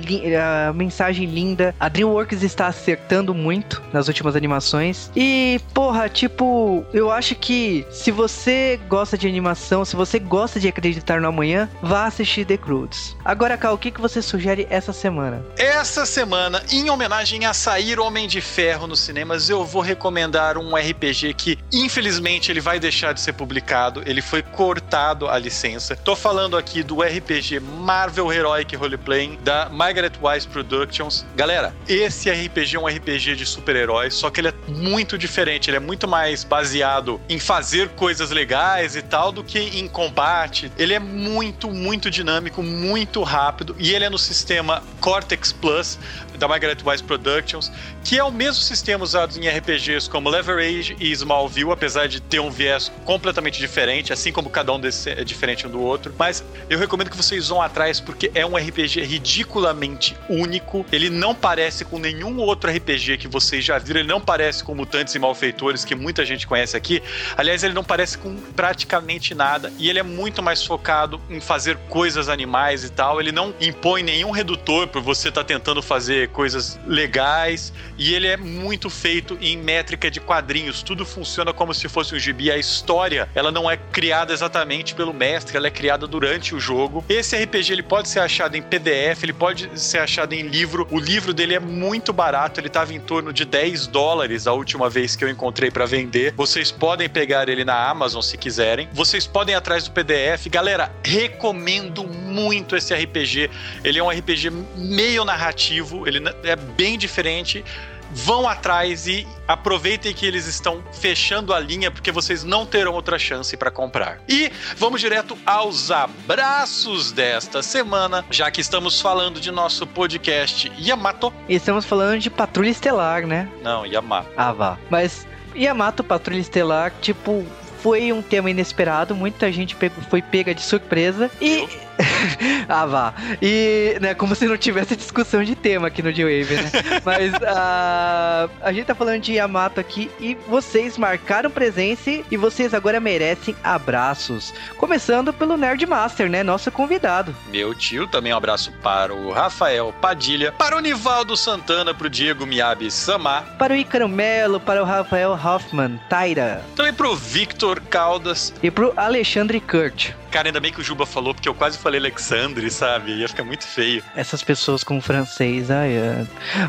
a 0.69 0.73
mensagem 0.73 1.27
linda. 1.27 1.73
A 1.79 1.89
DreamWorks 1.89 2.43
está 2.43 2.67
acertando 2.67 3.33
muito 3.33 3.81
nas 3.93 4.09
últimas 4.09 4.35
animações 4.35 5.13
e, 5.15 5.61
porra, 5.73 6.09
tipo, 6.09 6.85
eu 6.93 7.09
acho 7.13 7.37
que 7.37 7.87
se 7.89 8.11
você 8.11 8.81
gosta 8.89 9.17
de 9.17 9.29
animação, 9.29 9.85
se 9.85 9.95
você 9.95 10.19
gosta 10.19 10.59
de 10.59 10.67
acreditar 10.67 11.21
no 11.21 11.29
amanhã, 11.29 11.69
vale 11.81 12.00
assistir 12.07 12.45
The 12.45 12.57
Croods. 12.57 13.17
Agora, 13.25 13.57
Cal, 13.57 13.75
o 13.75 13.79
que, 13.79 13.91
que 13.91 14.01
você 14.01 14.23
sugere 14.23 14.67
essa 14.71 14.93
semana? 14.93 15.45
Essa 15.57 16.07
semana, 16.07 16.63
em 16.71 16.91
homenagem 16.91 17.45
a 17.45 17.55
sair 17.55 17.99
Homem 17.99 18.27
de 18.27 18.41
Ferro 18.41 18.87
nos 18.87 19.01
cinemas, 19.01 19.49
eu 19.49 19.65
vou 19.65 19.83
recomendar 19.83 20.57
um 20.57 20.77
RPG 20.77 21.35
que, 21.35 21.59
infelizmente, 21.73 22.51
ele 22.51 22.61
vai 22.61 22.79
deixar 22.79 23.13
de 23.13 23.21
ser 23.21 23.33
publicado. 23.33 24.03
Ele 24.07 24.23
foi 24.23 24.43
cortado 24.43 25.29
a 25.29 25.39
licença. 25.39 25.97
Tô 25.97 26.17
falando 26.17 26.57
aqui 26.57 26.83
do 26.83 27.03
RPG 27.03 27.61
Marvel 27.61 28.33
Heroic 28.33 28.75
Roleplaying 28.77 29.39
da 29.43 29.69
Margaret 29.69 30.13
Wise 30.23 30.49
Productions. 30.49 31.27
Galera, 31.37 31.75
esse 31.89 32.31
RPG 32.31 32.77
é 32.77 32.79
um 32.79 32.87
RPG 32.87 33.37
de 33.37 33.47
super-heróis, 33.47 34.15
só 34.15 34.31
que 34.31 34.41
ele 34.41 34.49
é 34.49 34.55
muito 34.69 35.19
diferente. 35.19 35.71
Ele 35.71 35.77
é 35.77 35.81
muito 35.81 36.09
mais 36.09 36.45
baseado 36.45 37.21
em 37.29 37.39
fazer 37.39 37.89
coisas 37.91 38.31
legais 38.31 38.97
e 38.97 39.03
tal 39.03 39.33
do 39.33 39.45
que 39.45 39.59
em 39.59 39.89
combate. 39.89 40.71
Ele 40.79 40.95
é 40.95 40.99
muito, 40.99 41.71
muito 41.71 41.90
dinâmico, 42.11 42.63
muito 42.63 43.23
rápido 43.23 43.75
e 43.79 43.95
ele 43.95 44.05
é 44.05 44.11
no 44.11 44.19
sistema 44.19 44.83
Cortex 45.01 45.53
Plus 45.53 45.99
da 46.41 46.49
Margaret 46.49 46.79
Wise 46.85 47.05
Productions, 47.05 47.71
que 48.03 48.19
é 48.19 48.25
o 48.25 48.33
mesmo 48.33 48.63
sistema 48.63 49.05
usado 49.05 49.39
em 49.39 49.47
RPGs 49.47 50.09
como 50.09 50.31
Leverage 50.31 50.97
e 50.99 51.13
Smallville, 51.13 51.71
apesar 51.71 52.09
de 52.09 52.19
ter 52.19 52.41
um 52.41 52.51
viés 52.51 52.91
completamente 53.05 53.61
diferente, 53.61 54.11
assim 54.13 54.33
como 54.33 54.49
cada 54.49 54.73
um 54.73 54.81
desses 54.81 55.07
é 55.07 55.23
diferente 55.23 55.67
um 55.67 55.71
do 55.71 55.81
outro. 55.81 56.15
Mas 56.19 56.43
eu 56.69 56.79
recomendo 56.79 57.11
que 57.11 57.17
vocês 57.17 57.49
vão 57.49 57.61
atrás 57.61 58.01
porque 58.01 58.31
é 58.35 58.45
um 58.45 58.57
RPG 58.57 59.03
ridiculamente 59.03 60.17
único. 60.31 60.85
Ele 60.91 61.11
não 61.11 61.35
parece 61.35 61.85
com 61.85 61.99
nenhum 61.99 62.39
outro 62.39 62.71
RPG 62.71 63.19
que 63.19 63.29
vocês 63.29 63.63
já 63.63 63.79
viram. 63.79 64.01
Ele 64.01 64.09
não 64.09 64.21
parece 64.21 64.65
com 64.65 64.75
Mutantes 64.75 65.15
e 65.15 65.19
Malfeitores, 65.19 65.85
que 65.85 65.95
muita 65.95 66.25
gente 66.25 66.47
conhece 66.47 66.75
aqui. 66.75 67.03
Aliás, 67.37 67.63
ele 67.63 67.75
não 67.75 67.85
parece 67.85 68.17
com 68.17 68.35
praticamente 68.57 69.35
nada. 69.35 69.71
E 69.79 69.91
ele 69.91 69.99
é 69.99 70.03
muito 70.03 70.43
mais 70.43 70.65
focado 70.65 71.21
em 71.29 71.41
fazer 71.41 71.77
coisas 71.91 72.31
animais 72.31 72.83
e 72.83 72.89
tal. 72.89 73.21
Ele 73.21 73.31
não 73.31 73.53
impõe 73.61 74.03
nenhum 74.03 74.31
redutor 74.31 74.89
por 74.89 75.03
você 75.03 75.29
estar 75.29 75.43
tá 75.43 75.47
tentando 75.47 75.83
fazer 75.83 76.30
coisas 76.31 76.79
legais 76.87 77.73
e 77.99 78.15
ele 78.15 78.27
é 78.27 78.37
muito 78.37 78.89
feito 78.89 79.37
em 79.41 79.57
métrica 79.57 80.11
de 80.11 80.21
quadrinhos. 80.21 80.83
Tudo 80.83 81.05
funciona 81.05 81.53
como 81.53 81.75
se 81.75 81.89
fosse 81.89 82.15
um 82.15 82.19
gibi. 82.19 82.51
A 82.51 82.57
história, 82.57 83.29
ela 83.35 83.51
não 83.51 83.71
é 83.71 83.77
criada 83.77 84.33
exatamente 84.33 84.95
pelo 84.95 85.13
mestre, 85.13 85.57
ela 85.57 85.67
é 85.67 85.71
criada 85.71 86.07
durante 86.07 86.55
o 86.55 86.61
jogo. 86.61 87.05
Esse 87.09 87.37
RPG 87.37 87.73
ele 87.73 87.83
pode 87.83 88.09
ser 88.09 88.21
achado 88.21 88.57
em 88.57 88.63
PDF, 88.63 89.23
ele 89.23 89.33
pode 89.33 89.69
ser 89.79 89.99
achado 89.99 90.33
em 90.33 90.43
livro. 90.43 90.87
O 90.91 90.99
livro 90.99 91.35
dele 91.35 91.55
é 91.55 91.61
muito 91.61 92.13
barato, 92.13 92.61
ele 92.61 92.69
estava 92.69 92.95
em 92.95 93.01
torno 93.01 93.33
de 93.33 93.45
10 93.45 93.87
dólares 93.89 94.47
a 94.47 94.53
última 94.53 94.89
vez 94.89 95.17
que 95.17 95.25
eu 95.25 95.29
encontrei 95.29 95.71
para 95.71 95.87
vender. 95.87 96.33
Vocês 96.37 96.71
podem 96.71 97.09
pegar 97.09 97.49
ele 97.49 97.65
na 97.65 97.89
Amazon 97.89 98.23
se 98.23 98.39
quiserem. 98.39 98.89
Vocês 98.93 99.27
podem 99.27 99.55
ir 99.55 99.59
atrás 99.59 99.85
do 99.85 99.91
PDF. 99.91 100.47
Galera, 100.49 100.93
recomendo 101.03 102.05
muito 102.07 102.77
esse 102.77 102.95
RPG. 102.95 103.51
Ele 103.83 103.99
é 103.99 104.03
um 104.03 104.11
RPG 104.11 104.51
meio 104.77 105.25
narrativo, 105.25 106.07
ele 106.07 106.20
é 106.43 106.57
bem 106.57 106.99
diferente 106.99 107.65
vão 108.13 108.49
atrás 108.49 109.07
e 109.07 109.27
aproveitem 109.47 110.13
que 110.13 110.27
eles 110.27 110.47
estão 110.47 110.83
fechando 110.93 111.55
a 111.55 111.61
linha 111.61 111.91
porque 111.91 112.11
vocês 112.11 112.45
não 112.45 112.67
terão 112.67 112.93
outra 112.93 113.19
chance 113.19 113.57
para 113.57 113.71
comprar. 113.71 114.21
E 114.29 114.51
vamos 114.77 115.01
direto 115.01 115.37
aos 115.47 115.91
abraços 115.91 117.13
desta 117.13 117.63
semana, 117.63 118.25
já 118.31 118.51
que 118.51 118.61
estamos 118.61 119.01
falando 119.01 119.41
de 119.41 119.51
nosso 119.51 119.87
podcast 119.87 120.71
Yamato. 120.79 121.33
E 121.49 121.55
estamos 121.55 121.85
falando 121.85 122.19
de 122.19 122.31
Patrulha 122.31 122.71
Estelar, 122.71 123.27
né? 123.27 123.49
Não, 123.63 123.87
Yamato. 123.87 124.31
Ah, 124.37 124.53
vá. 124.53 124.79
Mas 124.89 125.27
Yamato 125.55 126.03
Patrulha 126.03 126.41
Estelar, 126.41 126.93
tipo, 127.01 127.47
foi 127.83 128.13
um 128.13 128.21
tema 128.21 128.51
inesperado, 128.51 129.15
muita 129.15 129.51
gente 129.51 129.77
foi 130.09 130.21
pega 130.23 130.55
de 130.55 130.63
surpresa 130.63 131.31
e 131.41 131.67
ah, 132.69 132.87
vá. 132.87 133.15
E, 133.41 133.97
né, 134.01 134.15
como 134.15 134.35
se 134.35 134.47
não 134.47 134.57
tivesse 134.57 134.97
discussão 134.97 135.43
de 135.43 135.55
tema 135.55 135.89
aqui 135.89 136.03
no 136.03 136.13
G-Wave, 136.13 136.55
né? 136.55 136.71
Mas 137.05 137.33
uh, 137.35 138.51
a 138.63 138.73
gente 138.73 138.87
tá 138.87 138.95
falando 138.95 139.21
de 139.21 139.33
Yamato 139.33 139.81
aqui 139.81 140.11
e 140.19 140.37
vocês 140.49 140.97
marcaram 140.97 141.51
presença 141.51 142.11
e 142.31 142.37
vocês 142.37 142.75
agora 142.75 143.01
merecem 143.01 143.55
abraços. 143.63 144.53
Começando 144.77 145.33
pelo 145.33 145.57
Nerd 145.57 145.85
Master, 145.87 146.29
né? 146.31 146.43
Nosso 146.43 146.71
convidado. 146.71 147.35
Meu 147.49 147.75
tio, 147.75 148.07
também 148.07 148.33
um 148.33 148.37
abraço 148.37 148.73
para 148.83 149.15
o 149.15 149.33
Rafael 149.33 149.95
Padilha, 150.01 150.53
para 150.53 150.77
o 150.77 150.81
Nivaldo 150.81 151.37
Santana, 151.37 151.93
para 151.93 152.07
o 152.07 152.11
Diego 152.11 152.47
Miyabi 152.47 152.91
Samar, 152.91 153.57
para 153.59 153.75
o 153.75 153.77
Icaro 153.77 154.09
Melo, 154.09 154.61
para 154.61 154.83
o 154.83 154.87
Rafael 154.87 155.33
Hoffman 155.33 156.01
Taira. 156.09 156.65
Também 156.75 156.93
para 156.93 157.09
o 157.09 157.17
Victor 157.17 157.81
Caldas 157.81 158.53
e 158.63 158.71
para 158.71 158.87
o 158.87 158.93
Alexandre 158.97 159.61
Kurt. 159.61 160.13
Cara, 160.31 160.49
ainda 160.49 160.61
bem 160.61 160.73
que 160.73 160.81
o 160.81 160.85
Juba 160.85 161.05
falou, 161.05 161.35
porque 161.35 161.49
eu 161.49 161.55
quase 161.55 161.77
falei 161.77 161.99
Alexandre, 162.01 162.71
sabe? 162.71 163.13
Ia 163.13 163.29
ficar 163.29 163.45
muito 163.45 163.67
feio. 163.67 164.03
Essas 164.15 164.43
pessoas 164.43 164.85
com 164.85 165.01
francês, 165.01 165.71
ai. 165.71 165.91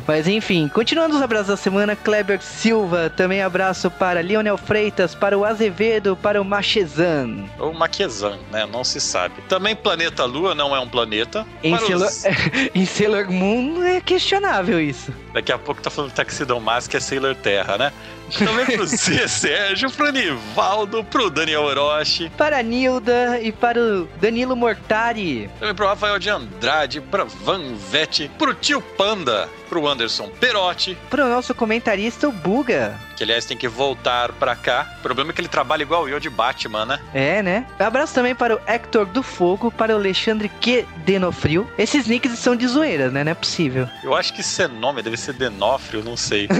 Mas 0.07 0.27
enfim, 0.27 0.67
continuando 0.67 1.15
os 1.15 1.21
abraços 1.21 1.47
da 1.47 1.57
semana, 1.57 1.95
Kleber 1.95 2.41
Silva, 2.41 3.09
também 3.09 3.41
abraço 3.41 3.89
para 3.91 4.21
Lionel 4.21 4.57
Freitas, 4.57 5.13
para 5.13 5.37
o 5.37 5.45
Azevedo, 5.45 6.15
para 6.15 6.41
o 6.41 6.45
Machezan. 6.45 7.45
Ou 7.59 7.73
Maquezan, 7.73 8.39
né? 8.51 8.65
Não 8.65 8.83
se 8.83 8.99
sabe. 8.99 9.41
Também 9.47 9.75
Planeta 9.75 10.25
Lua 10.25 10.55
não 10.55 10.75
é 10.75 10.79
um 10.79 10.87
planeta. 10.87 11.45
Em, 11.63 11.77
Sailor... 11.77 12.07
Os... 12.07 12.23
em 12.73 12.85
Sailor 12.85 13.31
Moon 13.31 13.83
é 13.83 14.01
questionável 14.01 14.79
isso. 14.79 15.13
Daqui 15.33 15.51
a 15.51 15.57
pouco 15.57 15.81
tá 15.81 15.89
falando 15.89 16.11
Taxidão 16.11 16.59
Mask 16.59 16.93
é 16.95 16.99
Sailor 16.99 17.35
Terra, 17.35 17.77
né? 17.77 17.93
Também 18.37 18.65
pro 18.65 18.85
Zé 18.87 19.27
Sérgio, 19.27 19.91
pro 19.91 20.11
Nivaldo, 20.11 21.03
pro 21.03 21.29
Daniel 21.29 21.63
Orochi. 21.63 22.29
Para 22.37 22.59
a 22.59 22.61
Nilda 22.61 23.39
e 23.41 23.51
para 23.51 23.79
o 23.79 24.07
Danilo 24.19 24.55
Mortari. 24.55 25.49
Também 25.59 25.75
pro 25.75 25.87
Rafael 25.87 26.19
de 26.19 26.29
Andrade, 26.29 27.01
pra 27.01 27.23
Van 27.23 27.75
Vete, 27.75 28.29
pro 28.37 28.53
tio 28.53 28.81
Panda, 28.81 29.49
pro 29.69 29.87
Anderson 29.87 30.29
Perotti. 30.39 30.97
Pro 31.09 31.27
nosso 31.27 31.53
comentarista, 31.53 32.27
o 32.27 32.31
Buga. 32.31 32.99
Que 33.21 33.25
aliás 33.25 33.45
tem 33.45 33.55
que 33.55 33.67
voltar 33.67 34.31
pra 34.31 34.55
cá. 34.55 34.95
O 34.97 35.01
problema 35.03 35.29
é 35.29 35.33
que 35.35 35.39
ele 35.39 35.47
trabalha 35.47 35.83
igual 35.83 36.09
eu 36.09 36.19
de 36.19 36.27
Batman, 36.27 36.87
né? 36.87 36.99
É, 37.13 37.43
né? 37.43 37.67
Um 37.79 37.83
abraço 37.83 38.15
também 38.15 38.33
para 38.33 38.55
o 38.55 38.61
Hector 38.65 39.05
do 39.05 39.21
Fogo, 39.21 39.69
para 39.69 39.93
o 39.93 39.97
Alexandre 39.97 40.49
Q. 40.59 40.87
Denofrio. 41.05 41.69
Esses 41.77 42.07
nicks 42.07 42.31
são 42.39 42.55
de 42.55 42.65
zoeira, 42.67 43.11
né? 43.11 43.23
Não 43.23 43.31
é 43.31 43.35
possível. 43.35 43.87
Eu 44.03 44.15
acho 44.15 44.33
que 44.33 44.41
esse 44.41 44.63
é 44.63 44.67
nome, 44.67 45.03
deve 45.03 45.17
ser 45.17 45.33
Denofrio, 45.33 46.03
não 46.03 46.17
sei. 46.17 46.47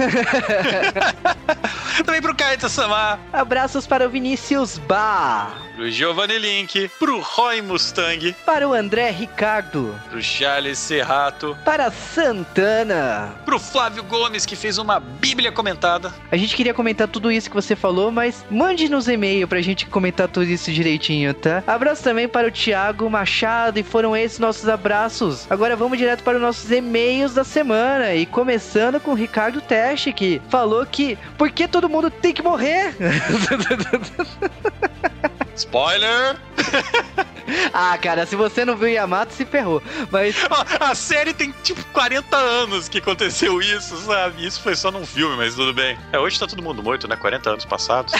também 2.06 2.22
pro 2.22 2.34
Kaita 2.34 2.68
Samar. 2.68 3.18
Abraços 3.32 3.86
para 3.86 4.06
o 4.06 4.10
Vinícius 4.10 4.78
Bar. 4.78 5.56
Pro 5.74 5.90
Giovanni 5.90 6.38
Link. 6.38 6.90
Pro 6.98 7.20
Roy 7.20 7.62
Mustang. 7.62 8.34
Para 8.44 8.68
o 8.68 8.72
André 8.72 9.10
Ricardo. 9.10 9.98
Pro 10.10 10.22
Charles 10.22 10.78
Serrato. 10.78 11.56
Para 11.64 11.90
Santana. 11.90 13.34
Pro 13.44 13.58
Flávio 13.58 14.02
Gomes, 14.04 14.44
que 14.44 14.54
fez 14.54 14.78
uma 14.78 15.00
Bíblia 15.00 15.50
comentada. 15.50 16.12
A 16.30 16.36
gente 16.36 16.51
queria 16.56 16.74
comentar 16.74 17.08
tudo 17.08 17.30
isso 17.30 17.48
que 17.48 17.56
você 17.56 17.76
falou, 17.76 18.10
mas 18.10 18.44
mande 18.50 18.88
nos 18.88 19.08
e-mail 19.08 19.46
pra 19.48 19.60
gente 19.60 19.86
comentar 19.86 20.28
tudo 20.28 20.46
isso 20.46 20.72
direitinho, 20.72 21.32
tá? 21.34 21.62
Abraço 21.66 22.02
também 22.02 22.28
para 22.28 22.48
o 22.48 22.50
Thiago 22.50 23.08
Machado 23.08 23.78
e 23.78 23.82
foram 23.82 24.16
esses 24.16 24.38
nossos 24.38 24.68
abraços. 24.68 25.46
Agora 25.50 25.76
vamos 25.76 25.98
direto 25.98 26.22
para 26.22 26.36
os 26.36 26.42
nossos 26.42 26.70
e-mails 26.70 27.34
da 27.34 27.44
semana 27.44 28.14
e 28.14 28.26
começando 28.26 29.00
com 29.00 29.12
o 29.12 29.14
Ricardo 29.14 29.60
Teste, 29.60 30.12
que 30.12 30.40
falou 30.48 30.84
que 30.86 31.18
por 31.36 31.50
que 31.50 31.68
todo 31.68 31.88
mundo 31.88 32.10
tem 32.10 32.32
que 32.32 32.42
morrer? 32.42 32.94
Spoiler! 35.54 36.36
ah, 37.72 37.96
cara, 37.98 38.26
se 38.26 38.36
você 38.36 38.64
não 38.64 38.76
viu 38.76 38.88
Yamato, 38.88 39.32
se 39.32 39.44
ferrou. 39.44 39.82
Mas. 40.10 40.34
A 40.80 40.94
série 40.94 41.32
tem 41.34 41.54
tipo 41.62 41.84
40 41.92 42.36
anos 42.36 42.88
que 42.88 42.98
aconteceu 42.98 43.60
isso, 43.60 43.96
sabe? 43.98 44.46
Isso 44.46 44.60
foi 44.60 44.74
só 44.74 44.90
num 44.90 45.06
filme, 45.06 45.36
mas 45.36 45.54
tudo 45.54 45.72
bem. 45.72 45.96
É, 46.12 46.18
hoje 46.18 46.38
tá 46.38 46.46
todo 46.46 46.62
mundo 46.62 46.82
morto, 46.82 47.06
né? 47.06 47.16
40 47.16 47.50
anos 47.50 47.64
passados. 47.64 48.12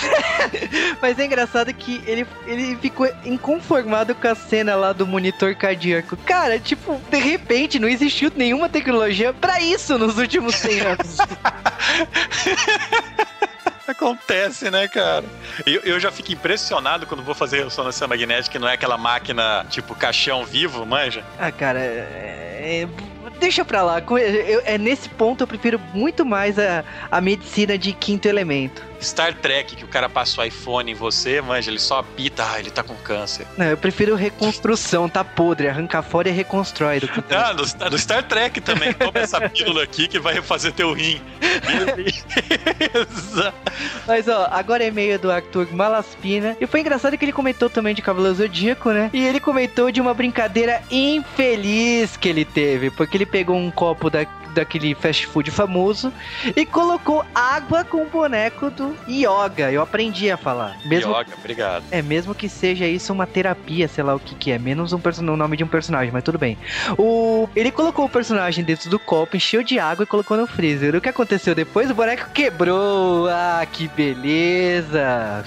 mas 1.01 1.19
é 1.19 1.25
engraçado 1.25 1.73
que 1.73 2.03
ele, 2.07 2.27
ele 2.47 2.77
ficou 2.77 3.09
inconformado 3.25 4.15
com 4.15 4.29
a 4.29 4.35
cena 4.35 4.75
lá 4.75 4.93
do 4.93 5.07
monitor 5.07 5.55
cardíaco. 5.55 6.17
Cara, 6.19 6.59
tipo, 6.59 7.01
de 7.11 7.19
repente 7.19 7.79
não 7.79 7.89
existiu 7.89 8.31
nenhuma 8.35 8.69
tecnologia 8.69 9.33
para 9.33 9.61
isso 9.61 9.99
nos 9.99 10.19
últimos 10.19 10.55
100 10.57 10.81
anos. 10.81 11.17
Acontece, 13.87 14.71
né, 14.71 14.87
cara? 14.89 15.25
Eu, 15.67 15.81
eu 15.83 16.01
já 16.01 16.11
fico 16.13 16.33
impressionado 16.33 17.07
quando 17.07 17.23
vou 17.23 17.35
fazer 17.35 17.65
ressonância 17.65 18.07
magnética, 18.07 18.59
não 18.59 18.69
é 18.69 18.75
aquela 18.75 18.97
máquina 18.97 19.67
tipo 19.69 19.95
caixão 19.95 20.45
vivo, 20.45 20.85
manja? 20.87 21.25
Ah, 21.39 21.51
cara, 21.51 21.81
é, 21.81 22.83
é 22.83 22.89
deixa 23.39 23.65
pra 23.65 23.83
lá. 23.83 23.99
Eu, 24.01 24.63
é 24.65 24.79
nesse 24.79 25.09
ponto 25.09 25.43
eu 25.43 25.47
prefiro 25.47 25.81
muito 25.95 26.25
mais 26.25 26.59
a, 26.59 26.85
a 27.11 27.21
medicina 27.21 27.77
de 27.77 27.93
quinto 27.93 28.27
elemento. 28.29 28.93
Star 29.03 29.35
Trek, 29.35 29.75
que 29.75 29.85
o 29.85 29.89
cara 29.89 30.09
passa 30.09 30.41
o 30.41 30.45
iPhone 30.45 30.93
em 30.93 30.95
você, 30.95 31.41
manja, 31.41 31.71
ele 31.71 31.79
só 31.79 31.99
apita, 31.99 32.45
ah, 32.49 32.59
ele 32.59 32.71
tá 32.71 32.83
com 32.83 32.95
câncer. 32.95 33.47
Não, 33.59 33.67
eu 33.67 33.77
prefiro 33.77 34.15
reconstrução, 34.15 35.09
tá 35.09 35.25
podre, 35.25 35.69
arranca 35.69 36.03
fora 36.03 36.29
e 36.29 36.33
reconstrói. 36.33 37.01
Do 37.01 37.09
que... 37.09 37.23
Ah, 37.35 37.53
no, 37.55 37.91
no 37.91 37.99
Star 37.99 38.23
Trek 38.23 38.61
também, 38.61 38.93
toma 38.93 39.19
essa 39.19 39.41
pílula 39.49 39.83
aqui 39.83 40.07
que 40.07 40.21
vai 40.21 40.35
refazer 40.35 40.73
teu 40.73 40.93
rim. 40.93 41.21
Beleza. 41.67 43.53
Mas 44.07 44.29
ó, 44.29 44.49
agora 44.51 44.85
é 44.85 44.89
e-mail 44.89 45.19
do 45.19 45.31
Arthur 45.31 45.67
Malaspina. 45.73 46.57
E 46.61 46.67
foi 46.67 46.81
engraçado 46.81 47.17
que 47.17 47.25
ele 47.25 47.33
comentou 47.33 47.69
também 47.71 47.95
de 47.95 48.03
Cavaleiro 48.03 48.37
Zodíaco, 48.37 48.91
né? 48.91 49.11
E 49.13 49.25
ele 49.25 49.41
comentou 49.41 49.91
de 49.91 50.01
uma 50.01 50.15
brincadeira 50.15 50.83
infeliz 50.91 52.17
que 52.17 52.29
ele 52.29 52.45
teve, 52.45 52.91
porque 52.91 53.17
ele 53.17 53.22
pegou 53.27 53.57
um 53.57 53.71
copo 53.71 54.11
da, 54.11 54.27
daquele 54.53 54.95
fast 54.95 55.27
food 55.27 55.51
famoso 55.51 56.13
e 56.57 56.65
colocou 56.65 57.25
água 57.35 57.85
com 57.85 58.03
o 58.03 58.07
boneco 58.07 58.71
do 58.71 58.97
Yoga. 59.09 59.71
Eu 59.71 59.83
aprendi 59.83 60.31
a 60.31 60.37
falar. 60.37 60.79
Mesmo, 60.85 61.11
Yoga, 61.13 61.35
obrigado. 61.39 61.85
É, 61.91 62.03
mesmo 62.03 62.35
que 62.35 62.49
seja 62.49 62.87
isso 62.87 63.13
uma 63.13 63.27
terapia, 63.27 63.89
sei 63.89 64.05
lá 64.05 64.15
o 64.15 64.21
que 64.21 64.35
que 64.35 64.51
é, 64.51 64.59
menos 64.59 64.93
um 64.93 65.01
o 65.33 65.37
nome 65.37 65.57
de 65.57 65.65
um 65.65 65.69
personagem, 65.69 66.13
mas 66.13 66.23
tudo 66.23 66.39
bem. 66.39 66.57
O... 66.97 67.49
Ele 67.55 67.71
colocou 67.71 68.05
o 68.05 68.09
personagem 68.09 68.65
dentro 68.65 68.89
do 68.89 68.99
copo, 68.99 69.37
encheu 69.37 69.63
de 69.63 69.79
água 69.79 70.05
e 70.05 70.07
colocou 70.07 70.37
no 70.37 70.47
freezer. 70.47 70.95
O 70.95 71.01
que 71.01 71.09
aconteceu 71.09 71.55
depois? 71.55 71.91
O 71.91 71.95
boneco 71.95 72.31
quebrou. 72.31 73.29
Ah, 73.29 73.67
que 73.71 73.89
beleza! 73.89 75.45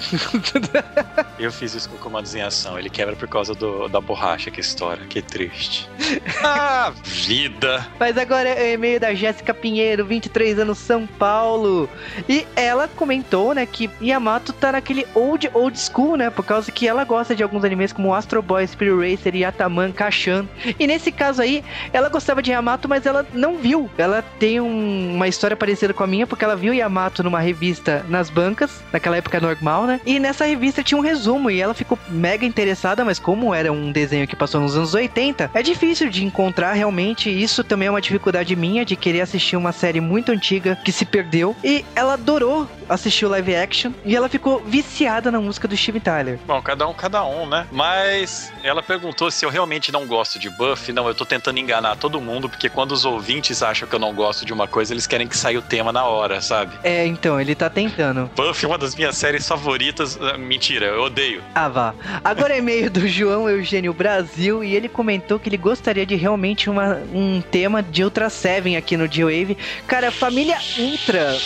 Eu 1.38 1.52
fiz 1.52 1.74
isso 1.74 1.88
com 1.88 1.96
comandos 1.96 2.34
em 2.34 2.42
ação. 2.42 2.78
Ele 2.78 2.90
quebra 2.90 3.16
por 3.16 3.28
causa 3.28 3.54
do, 3.54 3.88
da 3.88 4.00
borracha, 4.00 4.50
que 4.50 4.60
história. 4.60 5.04
Que 5.06 5.22
triste. 5.22 5.88
ah, 6.42 6.92
vida! 7.04 7.86
Mas 7.98 8.16
agora 8.16 8.48
é 8.48 8.76
da 8.98 9.14
Jéssica 9.14 9.52
Pinheiro, 9.54 10.04
23 10.04 10.58
anos, 10.58 10.78
São 10.78 11.06
Paulo. 11.06 11.88
E 12.28 12.46
ela 12.54 12.88
comentou, 12.88 13.54
né, 13.54 13.66
que 13.66 13.90
Yamato 14.00 14.52
tá 14.52 14.72
naquele 14.72 15.06
old, 15.14 15.50
old 15.52 15.78
school, 15.78 16.16
né? 16.16 16.30
Por 16.30 16.44
causa 16.44 16.70
que 16.70 16.86
ela 16.86 17.04
gosta 17.04 17.34
de 17.34 17.42
alguns 17.42 17.64
animes 17.64 17.92
como 17.92 18.14
Astro 18.14 18.42
Boy, 18.42 18.66
Spirit 18.66 18.96
Racer 18.96 19.34
e 19.34 19.44
Ataman 19.44 19.92
Kashan. 19.92 20.46
E 20.78 20.86
nesse 20.86 21.12
caso 21.12 21.42
aí, 21.42 21.64
ela 21.92 22.08
gostava 22.08 22.42
de 22.42 22.50
Yamato, 22.50 22.88
mas 22.88 23.06
ela 23.06 23.26
não 23.32 23.56
viu. 23.56 23.90
Ela 23.98 24.22
tem 24.38 24.60
um, 24.60 25.14
uma 25.14 25.28
história 25.28 25.56
parecida 25.56 25.92
com 25.92 26.04
a 26.04 26.06
minha, 26.06 26.26
porque 26.26 26.44
ela 26.44 26.56
viu 26.56 26.72
Yamato 26.72 27.22
numa 27.22 27.40
revista 27.40 28.04
nas 28.08 28.30
bancas, 28.30 28.82
naquela 28.92 29.16
época 29.16 29.40
normal, 29.40 29.86
né? 29.86 30.00
E 30.06 30.18
nessa 30.18 30.44
revista 30.44 30.82
tinha 30.82 30.98
um 30.98 31.02
resumo 31.02 31.50
e 31.50 31.60
ela 31.60 31.74
ficou 31.74 31.98
mega 32.08 32.44
interessada, 32.44 33.04
mas 33.04 33.18
como 33.18 33.54
era 33.54 33.72
um 33.72 33.92
desenho 33.92 34.26
que 34.26 34.36
passou 34.36 34.60
nos 34.60 34.76
anos 34.76 34.94
80, 34.94 35.50
é 35.52 35.62
difícil 35.62 36.08
de 36.08 36.24
encontrar 36.24 36.72
realmente. 36.72 37.30
Isso 37.30 37.64
também 37.64 37.88
é 37.88 37.90
uma 37.90 38.00
dificuldade 38.00 38.54
minha 38.56 38.84
de 38.86 38.96
querer 38.96 39.20
assistir 39.20 39.56
uma 39.56 39.72
série 39.72 40.00
muito 40.00 40.32
antiga 40.32 40.78
que 40.84 40.92
se 40.92 41.04
perdeu. 41.04 41.54
E 41.62 41.84
ela 41.94 42.14
adorou 42.14 42.68
assistir 42.88 43.26
o 43.26 43.28
live 43.28 43.54
action 43.54 43.92
e 44.04 44.14
ela 44.14 44.28
ficou 44.28 44.62
viciada 44.64 45.30
na 45.30 45.40
música 45.40 45.66
do 45.66 45.76
Steve 45.76 46.00
Tyler. 46.00 46.38
Bom, 46.46 46.62
cada 46.62 46.86
um, 46.86 46.94
cada 46.94 47.24
um, 47.24 47.46
né? 47.46 47.66
Mas 47.72 48.52
ela 48.62 48.82
perguntou 48.82 49.30
se 49.30 49.44
eu 49.44 49.50
realmente 49.50 49.90
não 49.90 50.06
gosto 50.06 50.38
de 50.38 50.48
Buffy. 50.50 50.92
Não, 50.92 51.08
eu 51.08 51.14
tô 51.14 51.24
tentando 51.24 51.58
enganar 51.58 51.96
todo 51.96 52.20
mundo, 52.20 52.48
porque 52.48 52.68
quando 52.68 52.92
os 52.92 53.04
ouvintes 53.04 53.62
acham 53.62 53.88
que 53.88 53.94
eu 53.94 53.98
não 53.98 54.14
gosto 54.14 54.44
de 54.44 54.52
uma 54.52 54.68
coisa, 54.68 54.92
eles 54.92 55.06
querem 55.06 55.26
que 55.26 55.36
saia 55.36 55.58
o 55.58 55.62
tema 55.62 55.92
na 55.92 56.04
hora, 56.04 56.40
sabe? 56.40 56.76
É, 56.82 57.04
então, 57.06 57.40
ele 57.40 57.54
tá 57.54 57.68
tentando. 57.68 58.30
Buffy 58.36 58.64
é 58.64 58.68
uma 58.68 58.78
das 58.78 58.94
minhas 58.94 59.16
séries 59.16 59.46
favoritas. 59.46 60.18
Ah, 60.20 60.38
mentira, 60.38 60.86
eu 60.86 61.02
odeio. 61.02 61.42
Ah, 61.54 61.68
vá. 61.68 61.94
Agora 62.22 62.54
é 62.54 62.58
e-mail 62.58 62.90
do 62.90 63.06
João 63.06 63.48
Eugênio 63.48 63.92
Brasil 63.92 64.62
e 64.62 64.74
ele 64.74 64.88
comentou 64.88 65.38
que 65.38 65.48
ele 65.48 65.56
gostaria 65.56 66.04
de 66.06 66.14
realmente 66.14 66.68
uma, 66.68 66.98
um 67.12 67.40
tema 67.40 67.82
de 67.82 68.04
Ultra 68.04 68.30
Seven 68.30 68.75
aqui 68.76 68.96
no 68.96 69.10
G-Wave. 69.10 69.56
Cara, 69.86 70.10
família 70.10 70.58
Ultra. 70.78 71.36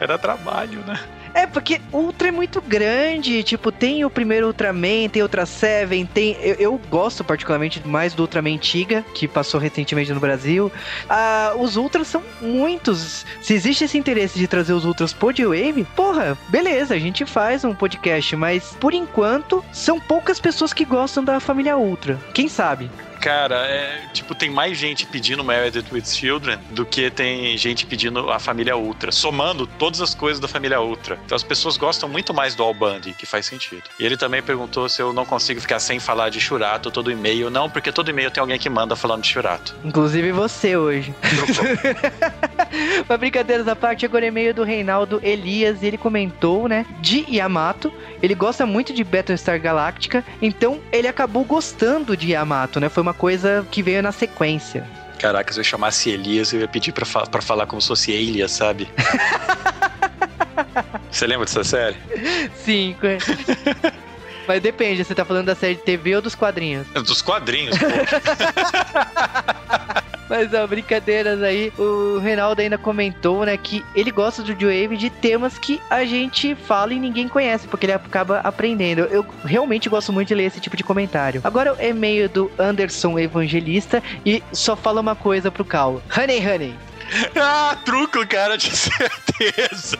Era 0.00 0.18
trabalho, 0.18 0.80
né? 0.86 0.98
É, 1.36 1.46
porque 1.46 1.82
Ultra 1.92 2.28
é 2.28 2.30
muito 2.30 2.62
grande. 2.62 3.42
Tipo, 3.42 3.70
tem 3.70 4.02
o 4.06 4.10
primeiro 4.10 4.46
Ultraman, 4.46 5.06
tem 5.12 5.20
Ultra 5.20 5.44
Seven, 5.44 6.06
tem. 6.06 6.34
Eu, 6.40 6.54
eu 6.54 6.80
gosto 6.88 7.22
particularmente 7.22 7.86
mais 7.86 8.14
do 8.14 8.22
Ultraman 8.22 8.54
antiga, 8.54 9.04
que 9.12 9.28
passou 9.28 9.60
recentemente 9.60 10.10
no 10.14 10.18
Brasil. 10.18 10.72
Ah, 11.10 11.52
os 11.58 11.76
Ultras 11.76 12.08
são 12.08 12.22
muitos. 12.40 13.26
Se 13.42 13.52
existe 13.52 13.84
esse 13.84 13.98
interesse 13.98 14.38
de 14.38 14.48
trazer 14.48 14.72
os 14.72 14.86
Ultras 14.86 15.12
pro 15.12 15.26
Wave, 15.26 15.86
porra, 15.94 16.38
beleza, 16.48 16.94
a 16.94 16.98
gente 16.98 17.26
faz 17.26 17.64
um 17.64 17.74
podcast, 17.74 18.34
mas 18.34 18.74
por 18.80 18.94
enquanto 18.94 19.62
são 19.70 20.00
poucas 20.00 20.40
pessoas 20.40 20.72
que 20.72 20.86
gostam 20.86 21.22
da 21.22 21.38
família 21.38 21.76
Ultra. 21.76 22.18
Quem 22.32 22.48
sabe? 22.48 22.90
Cara, 23.26 23.66
é, 23.66 24.02
tipo, 24.12 24.36
tem 24.36 24.48
mais 24.48 24.78
gente 24.78 25.04
pedindo 25.04 25.42
Married 25.42 25.84
with 25.90 26.04
Children 26.04 26.60
do 26.70 26.86
que 26.86 27.10
tem 27.10 27.58
gente 27.58 27.84
pedindo 27.84 28.30
a 28.30 28.38
família 28.38 28.76
Ultra, 28.76 29.10
somando 29.10 29.66
todas 29.66 30.00
as 30.00 30.14
coisas 30.14 30.38
da 30.38 30.46
família 30.46 30.80
Ultra. 30.80 31.18
Então 31.26 31.34
as 31.34 31.42
pessoas 31.42 31.76
gostam 31.76 32.08
muito 32.08 32.32
mais 32.32 32.54
do 32.54 32.62
All 32.62 32.72
Bundy, 32.72 33.14
que 33.14 33.26
faz 33.26 33.44
sentido. 33.46 33.82
E 33.98 34.06
ele 34.06 34.16
também 34.16 34.40
perguntou 34.40 34.88
se 34.88 35.02
eu 35.02 35.12
não 35.12 35.26
consigo 35.26 35.60
ficar 35.60 35.80
sem 35.80 35.98
falar 35.98 36.28
de 36.28 36.38
Churato 36.38 36.88
todo 36.88 37.10
e-mail. 37.10 37.50
Não, 37.50 37.68
porque 37.68 37.90
todo 37.90 38.08
e-mail 38.08 38.30
tem 38.30 38.40
alguém 38.40 38.60
que 38.60 38.70
manda 38.70 38.94
falando 38.94 39.22
de 39.22 39.28
Churato. 39.28 39.74
Inclusive 39.84 40.30
você 40.30 40.76
hoje. 40.76 41.12
Mas 43.08 43.18
brincadeiras 43.18 43.66
à 43.66 43.74
parte, 43.74 44.06
agora 44.06 44.24
é 44.24 44.28
e-mail 44.28 44.54
do 44.54 44.62
Reinaldo 44.62 45.18
Elias 45.20 45.82
e 45.82 45.86
ele 45.86 45.98
comentou, 45.98 46.68
né, 46.68 46.86
de 47.00 47.24
Yamato. 47.28 47.92
Ele 48.22 48.36
gosta 48.36 48.64
muito 48.64 48.92
de 48.92 49.02
Battlestar 49.02 49.60
Galactica, 49.60 50.24
então 50.40 50.80
ele 50.92 51.08
acabou 51.08 51.44
gostando 51.44 52.16
de 52.16 52.30
Yamato, 52.30 52.78
né? 52.78 52.88
Foi 52.88 53.02
uma 53.02 53.15
coisa 53.16 53.66
que 53.70 53.82
veio 53.82 54.02
na 54.02 54.12
sequência. 54.12 54.86
Caraca, 55.18 55.50
se 55.52 55.60
eu 55.60 55.64
chamasse 55.64 56.10
Elias, 56.10 56.52
eu 56.52 56.60
ia 56.60 56.68
pedir 56.68 56.92
pra, 56.92 57.06
fa 57.06 57.26
pra 57.26 57.40
falar 57.40 57.66
como 57.66 57.80
se 57.80 57.88
fosse 57.88 58.12
Elias, 58.12 58.52
sabe? 58.52 58.88
Você 61.10 61.26
lembra 61.26 61.46
dessa 61.46 61.64
série? 61.64 61.96
Sim. 62.54 62.94
Mas 64.46 64.62
depende, 64.62 65.02
você 65.02 65.14
tá 65.14 65.24
falando 65.24 65.46
da 65.46 65.54
série 65.56 65.74
de 65.74 65.82
TV 65.82 66.16
ou 66.16 66.22
dos 66.22 66.36
quadrinhos? 66.36 66.86
Dos 66.88 67.20
quadrinhos, 67.20 67.76
pô. 67.78 67.86
Mas, 70.28 70.52
ó, 70.52 70.66
brincadeiras 70.66 71.42
aí, 71.42 71.72
o 71.78 72.18
Reinaldo 72.18 72.60
ainda 72.60 72.76
comentou, 72.78 73.44
né, 73.44 73.56
que 73.56 73.84
ele 73.94 74.10
gosta 74.10 74.42
do 74.42 74.52
Wave 74.52 74.96
de 74.96 75.10
temas 75.10 75.58
que 75.58 75.80
a 75.88 76.04
gente 76.04 76.54
fala 76.54 76.92
e 76.92 76.98
ninguém 76.98 77.28
conhece, 77.28 77.68
porque 77.68 77.86
ele 77.86 77.92
acaba 77.92 78.40
aprendendo. 78.40 79.02
Eu 79.02 79.24
realmente 79.44 79.88
gosto 79.88 80.12
muito 80.12 80.28
de 80.28 80.34
ler 80.34 80.44
esse 80.44 80.60
tipo 80.60 80.76
de 80.76 80.84
comentário. 80.84 81.40
Agora 81.44 81.74
é 81.78 81.88
e-mail 81.90 82.28
do 82.28 82.50
Anderson 82.58 83.18
Evangelista 83.18 84.02
e 84.24 84.42
só 84.52 84.76
fala 84.76 85.00
uma 85.00 85.14
coisa 85.14 85.50
pro 85.50 85.64
Cal. 85.64 86.02
Honey, 86.16 86.46
honey. 86.46 86.74
Ah, 87.36 87.76
truco, 87.84 88.26
cara, 88.26 88.56
de 88.58 88.70
certeza. 88.76 89.96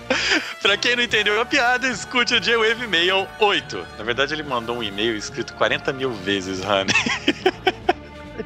pra 0.60 0.76
quem 0.76 0.96
não 0.96 1.04
entendeu 1.04 1.40
a 1.40 1.44
piada, 1.44 1.88
escute 1.88 2.34
o 2.34 2.40
J-Wave 2.40 2.86
Mail 2.88 3.28
8. 3.38 3.86
Na 3.98 4.04
verdade, 4.04 4.34
ele 4.34 4.42
mandou 4.42 4.78
um 4.78 4.82
e-mail 4.82 5.16
escrito 5.16 5.54
40 5.54 5.92
mil 5.92 6.10
vezes, 6.12 6.60
Honey. 6.64 6.92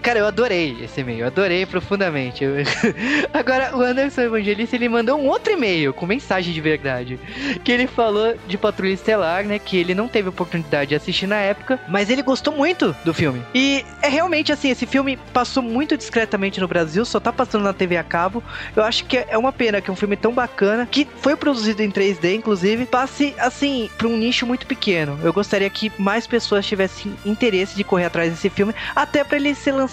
Cara, 0.02 0.18
eu 0.18 0.26
adorei 0.26 0.78
esse 0.82 1.02
e-mail, 1.02 1.20
eu 1.20 1.26
adorei 1.26 1.66
profundamente. 1.66 2.44
Agora, 3.34 3.76
o 3.76 3.82
Anderson 3.82 4.22
Evangelista, 4.22 4.74
ele 4.74 4.88
mandou 4.88 5.20
um 5.20 5.26
outro 5.26 5.52
e-mail 5.52 5.92
com 5.92 6.06
mensagem 6.06 6.54
de 6.54 6.60
verdade. 6.60 7.20
Que 7.62 7.70
ele 7.70 7.86
falou 7.86 8.34
de 8.48 8.56
Patrulha 8.56 8.94
Estelar, 8.94 9.44
né? 9.44 9.58
Que 9.58 9.76
ele 9.76 9.94
não 9.94 10.08
teve 10.08 10.30
oportunidade 10.30 10.90
de 10.90 10.94
assistir 10.94 11.26
na 11.26 11.36
época, 11.36 11.78
mas 11.86 12.08
ele 12.08 12.22
gostou 12.22 12.54
muito 12.54 12.96
do 13.04 13.12
filme. 13.12 13.42
E 13.54 13.84
é 14.00 14.08
realmente 14.08 14.50
assim, 14.50 14.70
esse 14.70 14.86
filme 14.86 15.18
passou 15.34 15.62
muito 15.62 15.96
discretamente 15.96 16.60
no 16.60 16.68
Brasil, 16.68 17.04
só 17.04 17.20
tá 17.20 17.32
passando 17.32 17.64
na 17.64 17.74
TV 17.74 17.98
a 17.98 18.04
cabo. 18.04 18.42
Eu 18.74 18.82
acho 18.82 19.04
que 19.04 19.18
é 19.18 19.36
uma 19.36 19.52
pena 19.52 19.82
que 19.82 19.90
um 19.90 19.96
filme 19.96 20.16
tão 20.16 20.32
bacana, 20.32 20.88
que 20.90 21.06
foi 21.20 21.36
produzido 21.36 21.82
em 21.82 21.90
3D, 21.90 22.36
inclusive, 22.36 22.86
passe 22.86 23.34
assim, 23.38 23.90
pra 23.98 24.08
um 24.08 24.16
nicho 24.16 24.46
muito 24.46 24.66
pequeno. 24.66 25.18
Eu 25.22 25.32
gostaria 25.32 25.68
que 25.68 25.92
mais 25.98 26.26
pessoas 26.26 26.64
tivessem 26.64 27.14
interesse 27.26 27.76
de 27.76 27.84
correr 27.84 28.06
atrás 28.06 28.30
desse 28.32 28.48
filme, 28.48 28.74
até 28.96 29.22
para 29.22 29.36
ele 29.36 29.54
ser 29.54 29.72
lançado 29.72 29.89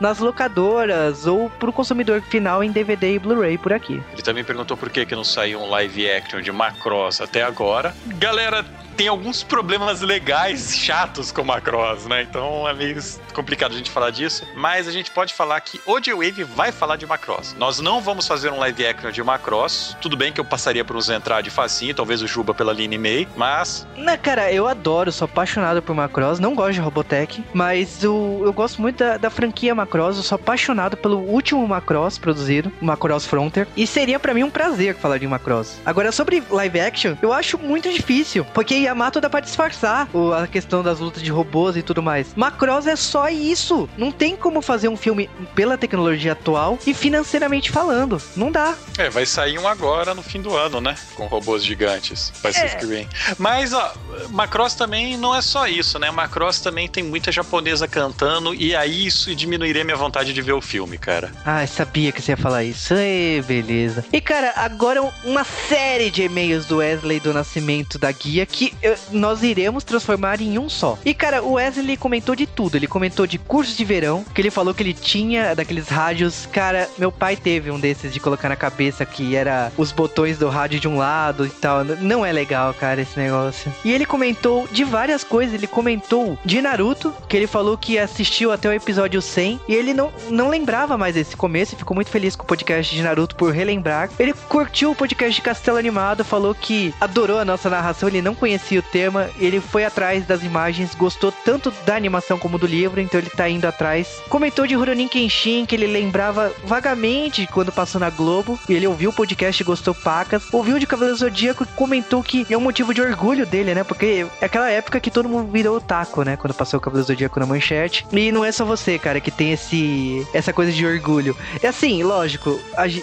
nas 0.00 0.18
locadoras 0.18 1.26
ou 1.26 1.50
pro 1.50 1.72
consumidor 1.72 2.20
final 2.22 2.62
em 2.62 2.70
DVD 2.70 3.14
e 3.14 3.18
Blu-ray 3.18 3.58
por 3.58 3.72
aqui. 3.72 4.02
Ele 4.12 4.22
também 4.22 4.44
perguntou 4.44 4.76
por 4.76 4.90
que, 4.90 5.04
que 5.04 5.14
não 5.14 5.24
saiu 5.24 5.60
um 5.60 5.68
live 5.68 6.10
action 6.10 6.40
de 6.40 6.52
Macross 6.52 7.20
até 7.20 7.42
agora. 7.42 7.94
Galera, 8.18 8.64
tem 9.00 9.08
alguns 9.08 9.42
problemas 9.42 10.02
legais 10.02 10.76
chatos 10.76 11.32
com 11.32 11.42
Macross, 11.42 12.04
né? 12.04 12.20
Então 12.20 12.68
é 12.68 12.74
meio 12.74 13.00
complicado 13.32 13.72
a 13.72 13.74
gente 13.74 13.90
falar 13.90 14.10
disso. 14.10 14.46
Mas 14.54 14.86
a 14.86 14.92
gente 14.92 15.10
pode 15.10 15.32
falar 15.32 15.58
que 15.62 15.80
o 15.86 15.98
J-Wave 15.98 16.44
vai 16.44 16.70
falar 16.70 16.96
de 16.96 17.06
Macross. 17.06 17.56
Nós 17.58 17.80
não 17.80 18.02
vamos 18.02 18.28
fazer 18.28 18.52
um 18.52 18.58
live 18.58 18.86
action 18.86 19.10
de 19.10 19.22
Macross. 19.22 19.96
Tudo 20.02 20.18
bem 20.18 20.30
que 20.30 20.38
eu 20.38 20.44
passaria 20.44 20.84
por 20.84 20.96
um 20.96 21.00
Zentrad 21.00 21.48
facinho, 21.48 21.94
talvez 21.94 22.20
o 22.20 22.26
Juba 22.26 22.52
pela 22.52 22.74
Line 22.74 22.98
May, 22.98 23.26
mas. 23.38 23.86
Na 23.96 24.18
cara, 24.18 24.52
eu 24.52 24.68
adoro, 24.68 25.10
sou 25.10 25.24
apaixonado 25.24 25.80
por 25.80 25.96
Macross. 25.96 26.38
Não 26.38 26.54
gosto 26.54 26.74
de 26.74 26.80
Robotech, 26.80 27.42
mas 27.54 28.04
o, 28.04 28.42
eu 28.44 28.52
gosto 28.52 28.82
muito 28.82 28.98
da, 28.98 29.16
da 29.16 29.30
franquia 29.30 29.74
Macross. 29.74 30.18
Eu 30.18 30.22
sou 30.22 30.36
apaixonado 30.36 30.98
pelo 30.98 31.20
último 31.20 31.66
Macross 31.66 32.18
produzido, 32.18 32.70
Macross 32.82 33.24
Frontier. 33.24 33.66
E 33.74 33.86
seria 33.86 34.20
para 34.20 34.34
mim 34.34 34.42
um 34.42 34.50
prazer 34.50 34.94
falar 34.94 35.16
de 35.16 35.26
Macross. 35.26 35.80
Agora, 35.86 36.12
sobre 36.12 36.42
live 36.50 36.80
action, 36.80 37.16
eu 37.22 37.32
acho 37.32 37.56
muito 37.56 37.90
difícil, 37.90 38.44
porque 38.52 38.89
Yamato 38.90 39.20
dá 39.20 39.30
pra 39.30 39.40
disfarçar 39.40 40.08
a 40.40 40.46
questão 40.46 40.82
das 40.82 40.98
lutas 40.98 41.22
de 41.22 41.30
robôs 41.30 41.76
e 41.76 41.82
tudo 41.82 42.02
mais. 42.02 42.34
Macross 42.34 42.86
é 42.86 42.96
só 42.96 43.28
isso. 43.28 43.88
Não 43.96 44.10
tem 44.10 44.36
como 44.36 44.60
fazer 44.60 44.88
um 44.88 44.96
filme 44.96 45.30
pela 45.54 45.78
tecnologia 45.78 46.32
atual 46.32 46.78
e 46.86 46.92
financeiramente 46.92 47.70
falando. 47.70 48.20
Não 48.36 48.50
dá. 48.50 48.74
É, 48.98 49.08
vai 49.08 49.24
sair 49.24 49.58
um 49.58 49.66
agora 49.66 50.14
no 50.14 50.22
fim 50.22 50.40
do 50.40 50.56
ano, 50.56 50.80
né? 50.80 50.96
Com 51.14 51.26
robôs 51.26 51.64
gigantes. 51.64 52.32
Vai 52.42 52.52
ser 52.52 52.66
é. 52.66 53.06
Mas, 53.38 53.72
ó, 53.72 53.94
Macross 54.30 54.74
também 54.74 55.16
não 55.16 55.34
é 55.34 55.42
só 55.42 55.66
isso, 55.66 55.98
né? 55.98 56.10
Macross 56.10 56.60
também 56.60 56.88
tem 56.88 57.02
muita 57.02 57.30
japonesa 57.30 57.86
cantando 57.86 58.54
e 58.54 58.74
aí 58.74 59.06
isso 59.06 59.34
diminuiria 59.34 59.84
minha 59.84 59.96
vontade 59.96 60.32
de 60.32 60.42
ver 60.42 60.52
o 60.52 60.60
filme, 60.60 60.98
cara. 60.98 61.32
Ah, 61.44 61.64
sabia 61.66 62.10
que 62.10 62.20
você 62.20 62.32
ia 62.32 62.36
falar 62.36 62.64
isso. 62.64 62.94
Ei, 62.94 63.42
beleza. 63.42 64.04
E, 64.12 64.20
cara, 64.20 64.52
agora 64.56 65.00
uma 65.24 65.44
série 65.44 66.10
de 66.10 66.22
e-mails 66.22 66.66
do 66.66 66.78
Wesley 66.78 67.20
do 67.20 67.32
Nascimento 67.32 67.98
da 67.98 68.10
Guia 68.10 68.44
que 68.46 68.74
nós 69.12 69.42
iremos 69.42 69.84
transformar 69.84 70.40
em 70.40 70.58
um 70.58 70.68
só. 70.68 70.98
E, 71.04 71.14
cara, 71.14 71.42
o 71.42 71.52
Wesley 71.52 71.96
comentou 71.96 72.34
de 72.34 72.46
tudo. 72.46 72.76
Ele 72.76 72.86
comentou 72.86 73.26
de 73.26 73.38
cursos 73.38 73.76
de 73.76 73.84
verão, 73.84 74.24
que 74.34 74.40
ele 74.40 74.50
falou 74.50 74.74
que 74.74 74.82
ele 74.82 74.94
tinha 74.94 75.54
daqueles 75.54 75.88
rádios. 75.88 76.46
Cara, 76.46 76.88
meu 76.98 77.12
pai 77.12 77.36
teve 77.36 77.70
um 77.70 77.78
desses 77.78 78.12
de 78.12 78.20
colocar 78.20 78.48
na 78.48 78.56
cabeça 78.56 79.04
que 79.04 79.34
era 79.36 79.72
os 79.76 79.92
botões 79.92 80.38
do 80.38 80.48
rádio 80.48 80.80
de 80.80 80.88
um 80.88 80.96
lado 80.96 81.46
e 81.46 81.50
tal. 81.50 81.84
Não 81.84 82.24
é 82.24 82.32
legal, 82.32 82.72
cara, 82.74 83.00
esse 83.00 83.18
negócio. 83.18 83.72
E 83.84 83.92
ele 83.92 84.06
comentou 84.06 84.66
de 84.70 84.84
várias 84.84 85.24
coisas. 85.24 85.54
Ele 85.54 85.66
comentou 85.66 86.38
de 86.44 86.60
Naruto, 86.60 87.12
que 87.28 87.36
ele 87.36 87.46
falou 87.46 87.76
que 87.76 87.98
assistiu 87.98 88.52
até 88.52 88.68
o 88.68 88.72
episódio 88.72 89.20
100 89.20 89.60
e 89.68 89.74
ele 89.74 89.94
não, 89.94 90.12
não 90.28 90.48
lembrava 90.48 90.96
mais 90.96 91.16
esse 91.16 91.36
começo 91.36 91.74
e 91.74 91.78
ficou 91.78 91.94
muito 91.94 92.10
feliz 92.10 92.36
com 92.36 92.44
o 92.44 92.46
podcast 92.46 92.94
de 92.94 93.02
Naruto 93.02 93.36
por 93.36 93.52
relembrar. 93.52 94.10
Ele 94.18 94.32
curtiu 94.32 94.92
o 94.92 94.94
podcast 94.94 95.34
de 95.34 95.42
Castelo 95.42 95.78
Animado, 95.78 96.24
falou 96.24 96.54
que 96.54 96.94
adorou 97.00 97.38
a 97.38 97.44
nossa 97.44 97.68
narração, 97.68 98.08
ele 98.08 98.22
não 98.22 98.34
conhecia 98.34 98.69
o 98.78 98.82
tema, 98.82 99.30
ele 99.38 99.60
foi 99.60 99.84
atrás 99.84 100.26
das 100.26 100.42
imagens, 100.42 100.94
gostou 100.94 101.32
tanto 101.32 101.72
da 101.84 101.94
animação 101.94 102.38
como 102.38 102.58
do 102.58 102.66
livro, 102.66 103.00
então 103.00 103.20
ele 103.20 103.30
tá 103.30 103.48
indo 103.48 103.66
atrás. 103.66 104.20
Comentou 104.28 104.66
de 104.66 104.74
Rurouni 104.74 105.08
Kenshin, 105.08 105.66
que 105.66 105.74
ele 105.74 105.86
lembrava 105.86 106.52
vagamente 106.64 107.46
quando 107.46 107.72
passou 107.72 108.00
na 108.00 108.10
Globo, 108.10 108.58
e 108.68 108.74
ele 108.74 108.86
ouviu 108.86 109.10
o 109.10 109.12
podcast 109.12 109.62
e 109.62 109.64
gostou 109.64 109.94
pacas. 109.94 110.42
Ouviu 110.52 110.78
de 110.78 110.86
Cavaleiro 110.86 111.18
Zodíaco 111.18 111.64
e 111.64 111.66
comentou 111.66 112.22
que 112.22 112.46
é 112.50 112.56
um 112.56 112.60
motivo 112.60 112.94
de 112.94 113.00
orgulho 113.00 113.46
dele, 113.46 113.74
né? 113.74 113.84
Porque 113.84 114.26
é 114.40 114.44
aquela 114.44 114.70
época 114.70 115.00
que 115.00 115.10
todo 115.10 115.28
mundo 115.28 115.50
virou 115.50 115.76
otaku, 115.76 116.22
né? 116.22 116.36
Quando 116.36 116.54
passou 116.54 116.78
o 116.78 116.80
Cavaleiro 116.80 117.06
Zodíaco 117.06 117.40
na 117.40 117.46
manchete. 117.46 118.06
E 118.12 118.32
não 118.32 118.44
é 118.44 118.52
só 118.52 118.64
você, 118.64 118.98
cara, 118.98 119.20
que 119.20 119.30
tem 119.30 119.52
esse 119.52 120.26
essa 120.32 120.52
coisa 120.52 120.72
de 120.72 120.86
orgulho. 120.86 121.36
É 121.62 121.68
assim, 121.68 122.02
lógico, 122.02 122.60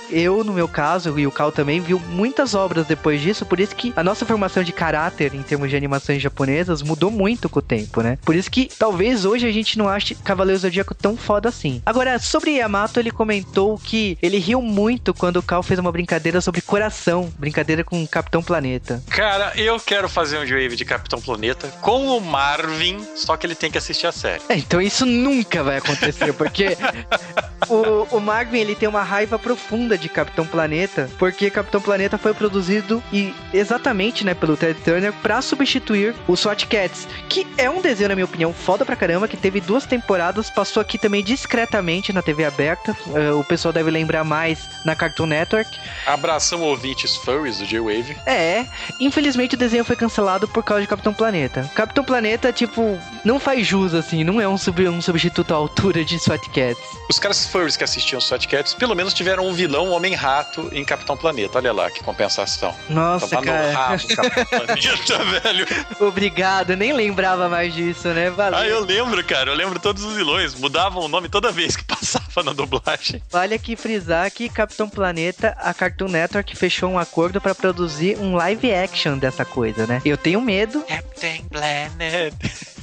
eu, 0.10 0.44
no 0.44 0.54
meu 0.54 0.68
caso, 0.68 1.18
e 1.20 1.28
o 1.28 1.32
Cal 1.32 1.52
também, 1.52 1.80
viu 1.80 2.00
muitas 2.10 2.54
obras 2.54 2.86
depois 2.86 3.22
disso, 3.22 3.46
por 3.46 3.60
isso 3.60 3.76
que 3.76 3.94
a 3.96 4.04
nossa 4.04 4.26
formação 4.26 4.64
de 4.64 4.72
caráter 4.72 5.34
termos 5.48 5.70
de 5.70 5.76
animações 5.76 6.22
japonesas 6.22 6.82
mudou 6.82 7.10
muito 7.10 7.50
com 7.50 7.60
o 7.60 7.62
tempo, 7.62 8.02
né? 8.02 8.18
Por 8.24 8.36
isso 8.36 8.52
que 8.52 8.70
talvez 8.78 9.26
hoje 9.26 9.48
a 9.48 9.52
gente 9.52 9.78
não 9.78 9.90
ache 9.90 10.16
Cavaleiro 10.16 10.60
Zodíaco 10.60 10.94
tão 10.94 11.18
foda 11.18 11.50
assim. 11.50 11.82
Agora, 11.86 12.20
sobre 12.20 12.52
Yamato, 12.52 13.00
ele 13.00 13.12
comentou 13.12 13.78
que 13.78 14.18
ele 14.22 14.38
riu 14.38 14.62
muito 14.62 15.14
quando 15.14 15.38
o 15.38 15.44
Cal 15.44 15.64
fez 15.64 15.80
uma 15.80 15.92
brincadeira 15.92 16.42
sobre 16.42 16.62
coração, 16.62 17.32
brincadeira 17.38 17.84
com 17.84 18.04
o 18.04 18.08
Capitão 18.08 18.44
Planeta. 18.44 19.02
Cara, 19.10 19.54
eu 19.56 19.80
quero 19.80 20.10
fazer 20.10 20.38
um 20.38 20.46
wave 20.46 20.76
de 20.76 20.86
Capitão 20.86 21.22
Planeta 21.22 21.68
com 21.82 22.08
o 22.08 22.22
Marvin, 22.22 23.06
só 23.16 23.38
que 23.38 23.48
ele 23.48 23.56
tem 23.56 23.72
que 23.72 23.78
assistir 23.78 24.08
a 24.08 24.12
série. 24.12 24.42
É, 24.50 24.56
então 24.56 24.82
isso 24.82 25.06
nunca 25.06 25.64
vai 25.64 25.78
acontecer, 25.78 26.34
porque 26.34 26.78
o, 27.70 28.18
o 28.18 28.20
Marvin 28.20 28.60
ele 28.60 28.76
tem 28.76 28.88
uma 28.88 29.04
raiva 29.04 29.40
profunda 29.40 29.98
de 29.98 30.10
Capitão 30.10 30.46
Planeta, 30.46 31.10
porque 31.18 31.50
Capitão 31.50 31.82
Planeta 31.82 32.18
foi 32.18 32.34
produzido 32.34 33.02
e 33.12 33.34
exatamente, 33.54 34.26
né, 34.26 34.34
pelo 34.34 34.58
Ted 34.58 34.80
Turner 34.82 35.14
para 35.38 35.42
substituir 35.44 36.16
o 36.28 36.36
SWAT 36.36 36.66
Cats, 36.66 37.08
que 37.30 37.46
é 37.60 37.70
um 37.70 37.80
desenho 37.80 38.10
na 38.10 38.16
minha 38.16 38.26
opinião 38.26 38.52
foda 38.52 38.84
pra 38.84 38.96
caramba, 38.96 39.28
que 39.28 39.38
teve 39.38 39.62
duas 39.62 39.86
temporadas, 39.86 40.50
passou 40.50 40.82
aqui 40.82 40.98
também 40.98 41.24
discretamente 41.24 42.12
na 42.12 42.24
TV 42.24 42.44
aberta. 42.44 42.98
Uh, 43.06 43.40
o 43.40 43.44
pessoal 43.44 43.72
deve 43.72 43.92
lembrar 43.92 44.24
mais 44.24 44.68
na 44.84 44.96
Cartoon 44.96 45.28
Network. 45.28 45.70
Abração 46.08 46.64
ouvintes 46.64 47.16
furries 47.18 47.60
do 47.60 47.68
J-Wave. 47.68 48.18
É, 48.26 48.66
infelizmente 49.00 49.54
o 49.54 49.58
desenho 49.58 49.86
foi 49.86 49.96
cancelado 49.96 50.48
por 50.48 50.64
causa 50.64 50.82
de 50.82 50.88
Capitão 50.88 51.14
Planeta. 51.14 51.70
Capitão 51.76 52.04
Planeta, 52.04 52.52
tipo, 52.52 52.98
não 53.24 53.40
faz 53.40 53.68
jus 53.68 53.94
assim, 53.94 54.24
não 54.24 54.42
é 54.42 54.48
um, 54.48 54.58
sub, 54.58 54.88
um 54.90 55.02
substituto 55.04 55.54
à 55.54 55.58
altura 55.58 56.04
de 56.04 56.18
SWAT 56.18 56.50
Cats. 56.50 56.82
Os 57.08 57.20
caras 57.20 57.46
furries 57.46 57.78
que 57.78 57.84
assistiam 57.84 58.20
SWAT 58.20 58.48
Cats, 58.48 58.74
pelo 58.74 58.96
menos 58.96 59.14
tiveram 59.14 59.46
um 59.48 59.54
vilão, 59.54 59.90
um 59.90 59.92
Homem-Rato, 59.92 60.68
em 60.72 60.84
Capitão 60.84 61.16
Planeta. 61.16 61.60
Olha 61.60 61.72
lá, 61.72 61.92
que 61.92 62.04
compensação. 62.04 62.74
Nossa, 62.90 63.28
Tava 63.28 63.46
cara. 63.46 63.68
No 63.68 63.74
rabo, 63.74 64.08
Capitão 64.16 64.46
Planeta, 64.46 65.27
velho. 65.28 65.68
Obrigado, 66.00 66.76
nem 66.76 66.94
lembrava 66.94 67.50
mais 67.50 67.74
disso, 67.74 68.08
né? 68.10 68.30
Valeu. 68.30 68.60
Ah, 68.60 68.68
eu 68.68 68.80
lembro, 68.80 69.24
cara. 69.24 69.52
Eu 69.52 69.56
lembro 69.56 69.80
todos 69.80 70.04
os 70.04 70.16
vilões. 70.16 70.56
Mudavam 70.56 71.04
o 71.04 71.08
nome 71.08 71.30
toda 71.30 71.52
vez 71.52 71.76
que 71.76 71.84
passava 71.86 72.44
na 72.44 72.54
dublagem. 72.54 73.22
Vale 73.30 73.56
aqui 73.56 73.76
frisar 73.76 74.30
que 74.32 74.50
Capitão 74.50 74.90
Planeta, 74.90 75.56
a 75.60 75.74
Cartoon 75.74 76.08
Network 76.08 76.56
fechou 76.56 76.90
um 76.90 77.00
acordo 77.00 77.42
para 77.42 77.56
produzir 77.56 78.18
um 78.20 78.36
live 78.36 78.74
action 78.74 79.18
dessa 79.18 79.46
coisa, 79.46 79.86
né? 79.86 80.02
Eu 80.06 80.18
tenho 80.18 80.42
medo. 80.42 80.82
Captain 80.84 81.44
Planet. 81.46 82.34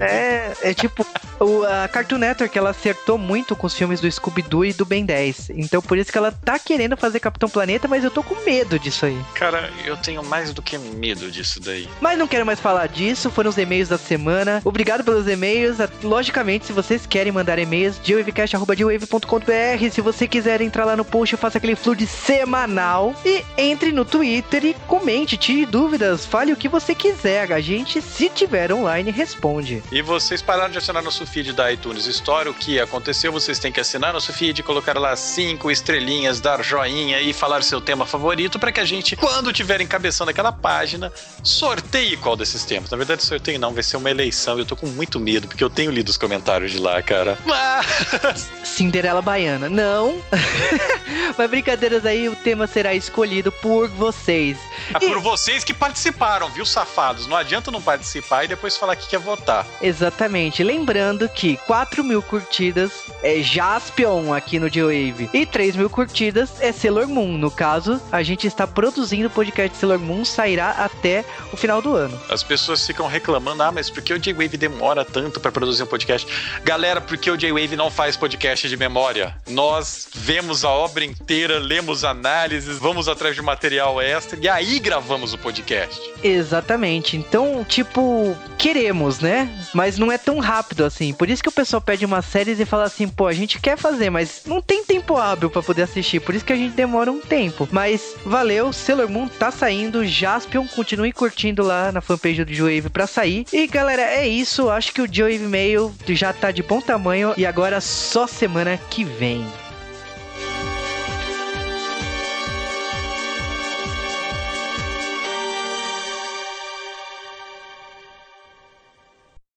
É, 0.00 0.52
é 0.62 0.74
tipo, 0.74 1.06
o, 1.40 1.64
a 1.64 1.88
Cartoon 1.88 2.18
Network 2.18 2.56
ela 2.56 2.70
acertou 2.70 3.16
muito 3.16 3.56
com 3.56 3.66
os 3.66 3.74
filmes 3.74 4.00
do 4.00 4.10
Scooby-Doo 4.10 4.64
e 4.64 4.72
do 4.72 4.84
Ben 4.84 5.04
10. 5.04 5.50
Então 5.50 5.80
por 5.80 5.96
isso 5.96 6.12
que 6.12 6.18
ela 6.18 6.30
tá 6.30 6.58
querendo 6.58 6.96
fazer 6.96 7.20
Capitão 7.20 7.48
Planeta, 7.48 7.88
mas 7.88 8.04
eu 8.04 8.10
tô 8.10 8.22
com 8.22 8.34
medo 8.44 8.78
disso 8.78 9.06
aí. 9.06 9.18
Cara, 9.34 9.70
eu 9.84 9.96
tenho 9.96 10.22
mais 10.22 10.52
do 10.52 10.60
que 10.60 10.76
medo 10.76 11.30
disso 11.30 11.60
daí. 11.60 11.88
Mas 12.00 12.18
não 12.18 12.28
quero 12.28 12.44
mais 12.44 12.60
falar 12.60 12.86
disso, 12.88 13.30
foram 13.30 13.50
os 13.50 13.56
e-mails 13.56 13.88
da 13.88 13.98
semana. 13.98 14.60
Obrigado 14.64 15.02
pelos 15.04 15.26
e-mails. 15.26 15.78
Logicamente, 16.02 16.66
se 16.66 16.72
vocês 16.72 17.06
querem 17.06 17.32
mandar 17.32 17.58
e-mails, 17.58 18.00
geowavecast.com.br. 18.02 19.90
Se 19.90 20.00
você 20.00 20.28
quiser 20.28 20.60
entrar 20.60 20.84
lá 20.84 20.96
no 20.96 21.04
post, 21.04 21.36
faça 21.36 21.58
aquele 21.58 21.76
flood 21.76 22.06
semanal. 22.06 23.14
E 23.24 23.44
entre 23.56 23.92
no 23.92 24.04
Twitter 24.04 24.64
e 24.64 24.74
comente, 24.86 25.36
tire 25.36 25.64
dúvidas, 25.66 26.26
fale 26.26 26.52
o 26.52 26.56
que 26.56 26.68
você 26.68 26.94
quiser. 26.94 27.52
A 27.52 27.60
gente, 27.60 28.02
se 28.02 28.28
tiver 28.28 28.72
online, 28.72 29.10
responde 29.10 29.37
responde. 29.38 29.82
E 29.92 30.02
vocês 30.02 30.42
pararam 30.42 30.70
de 30.70 30.78
assinar 30.78 31.02
nosso 31.02 31.24
feed 31.24 31.52
da 31.52 31.72
iTunes 31.72 32.06
Store, 32.06 32.48
o 32.48 32.54
que 32.54 32.80
aconteceu? 32.80 33.30
Vocês 33.30 33.58
têm 33.58 33.70
que 33.70 33.80
assinar 33.80 34.12
nosso 34.12 34.32
feed, 34.32 34.62
colocar 34.62 34.98
lá 34.98 35.14
cinco 35.14 35.70
estrelinhas, 35.70 36.40
dar 36.40 36.62
joinha 36.62 37.20
e 37.20 37.32
falar 37.32 37.62
seu 37.62 37.80
tema 37.80 38.04
favorito 38.04 38.58
para 38.58 38.72
que 38.72 38.80
a 38.80 38.84
gente, 38.84 39.14
quando 39.16 39.52
tiver 39.52 39.80
encabeçando 39.80 40.30
aquela 40.30 40.50
página, 40.50 41.12
sorteie 41.42 42.16
qual 42.16 42.36
desses 42.36 42.64
temas. 42.64 42.90
Na 42.90 42.96
verdade, 42.96 43.22
sorteio 43.22 43.60
não, 43.60 43.72
vai 43.72 43.82
ser 43.82 43.96
uma 43.96 44.10
eleição. 44.10 44.58
Eu 44.58 44.64
tô 44.64 44.74
com 44.74 44.86
muito 44.88 45.20
medo, 45.20 45.46
porque 45.46 45.62
eu 45.62 45.70
tenho 45.70 45.90
lido 45.90 46.08
os 46.08 46.16
comentários 46.16 46.72
de 46.72 46.78
lá, 46.78 47.00
cara. 47.00 47.38
Mas... 47.44 48.50
Cinderela 48.64 49.22
Baiana. 49.22 49.68
Não. 49.68 50.20
Mas 51.38 51.50
brincadeiras 51.50 52.04
aí, 52.04 52.28
o 52.28 52.34
tema 52.34 52.66
será 52.66 52.94
escolhido 52.94 53.52
por 53.52 53.88
vocês. 53.88 54.58
Ah, 54.92 54.98
e... 55.00 55.06
Por 55.06 55.20
vocês 55.20 55.62
que 55.62 55.72
participaram, 55.72 56.48
viu, 56.48 56.66
safados? 56.66 57.26
Não 57.26 57.36
adianta 57.36 57.70
não 57.70 57.80
participar 57.80 58.44
e 58.44 58.48
depois 58.48 58.76
falar 58.76 58.96
que 58.96 59.06
quer 59.08 59.18
votar. 59.28 59.66
Exatamente. 59.82 60.62
Lembrando 60.62 61.28
que 61.28 61.56
4 61.66 62.02
mil 62.02 62.22
curtidas 62.22 63.04
é 63.22 63.40
Jaspion 63.42 64.32
aqui 64.32 64.58
no 64.58 64.68
G-Wave 64.68 65.28
e 65.32 65.44
3 65.44 65.76
mil 65.76 65.90
curtidas 65.90 66.60
é 66.60 66.72
Sailor 66.72 67.08
Moon. 67.08 67.36
No 67.36 67.50
caso, 67.50 68.00
a 68.10 68.22
gente 68.22 68.46
está 68.46 68.66
produzindo 68.66 69.28
o 69.28 69.30
podcast 69.30 69.76
Sailor 69.76 69.98
Moon, 69.98 70.24
sairá 70.24 70.70
até 70.70 71.24
o 71.52 71.56
final 71.56 71.82
do 71.82 71.94
ano. 71.94 72.18
As 72.28 72.42
pessoas 72.42 72.86
ficam 72.86 73.06
reclamando, 73.06 73.62
ah, 73.62 73.72
mas 73.72 73.90
por 73.90 74.02
que 74.02 74.12
o 74.12 74.18
J-Wave 74.18 74.56
demora 74.56 75.04
tanto 75.04 75.40
para 75.40 75.52
produzir 75.52 75.82
um 75.82 75.86
podcast? 75.86 76.26
Galera, 76.64 77.00
porque 77.00 77.30
o 77.30 77.36
J-Wave 77.36 77.76
não 77.76 77.90
faz 77.90 78.16
podcast 78.16 78.68
de 78.68 78.76
memória. 78.76 79.34
Nós 79.48 80.08
vemos 80.14 80.64
a 80.64 80.70
obra 80.70 81.04
inteira, 81.04 81.58
lemos 81.58 82.04
análises, 82.04 82.78
vamos 82.78 83.08
atrás 83.08 83.34
de 83.34 83.42
material 83.42 84.00
extra 84.00 84.38
e 84.40 84.48
aí 84.48 84.78
gravamos 84.78 85.34
o 85.34 85.38
podcast. 85.38 86.00
Exatamente. 86.22 87.16
Então, 87.16 87.64
tipo, 87.64 88.36
queremos, 88.56 89.17
né? 89.20 89.48
Mas 89.72 89.98
não 89.98 90.10
é 90.10 90.18
tão 90.18 90.38
rápido 90.38 90.84
assim. 90.84 91.12
Por 91.12 91.28
isso 91.28 91.42
que 91.42 91.48
o 91.48 91.52
pessoal 91.52 91.80
pede 91.80 92.04
umas 92.04 92.24
séries 92.24 92.60
e 92.60 92.64
fala 92.64 92.84
assim, 92.84 93.08
pô, 93.08 93.26
a 93.26 93.32
gente 93.32 93.60
quer 93.60 93.76
fazer, 93.76 94.10
mas 94.10 94.42
não 94.46 94.60
tem 94.60 94.84
tempo 94.84 95.16
hábil 95.16 95.50
para 95.50 95.62
poder 95.62 95.82
assistir. 95.82 96.20
Por 96.20 96.34
isso 96.34 96.44
que 96.44 96.52
a 96.52 96.56
gente 96.56 96.74
demora 96.74 97.10
um 97.10 97.20
tempo. 97.20 97.68
Mas 97.70 98.14
valeu, 98.24 98.72
Sailor 98.72 99.08
Moon 99.08 99.28
tá 99.28 99.50
saindo, 99.50 100.06
Jaspion, 100.06 100.66
continue 100.66 101.12
curtindo 101.12 101.62
lá 101.62 101.92
na 101.92 102.00
fanpage 102.00 102.44
do 102.44 102.52
Joe 102.52 102.82
pra 102.82 103.06
sair. 103.06 103.44
E 103.52 103.66
galera, 103.66 104.02
é 104.02 104.26
isso. 104.26 104.70
Acho 104.70 104.92
que 104.92 105.02
o 105.02 105.08
Joe 105.10 105.38
Mail 105.38 105.94
já 106.08 106.32
tá 106.32 106.50
de 106.50 106.62
bom 106.62 106.80
tamanho 106.80 107.34
e 107.36 107.44
agora 107.44 107.80
só 107.80 108.26
semana 108.26 108.78
que 108.90 109.04
vem. 109.04 109.46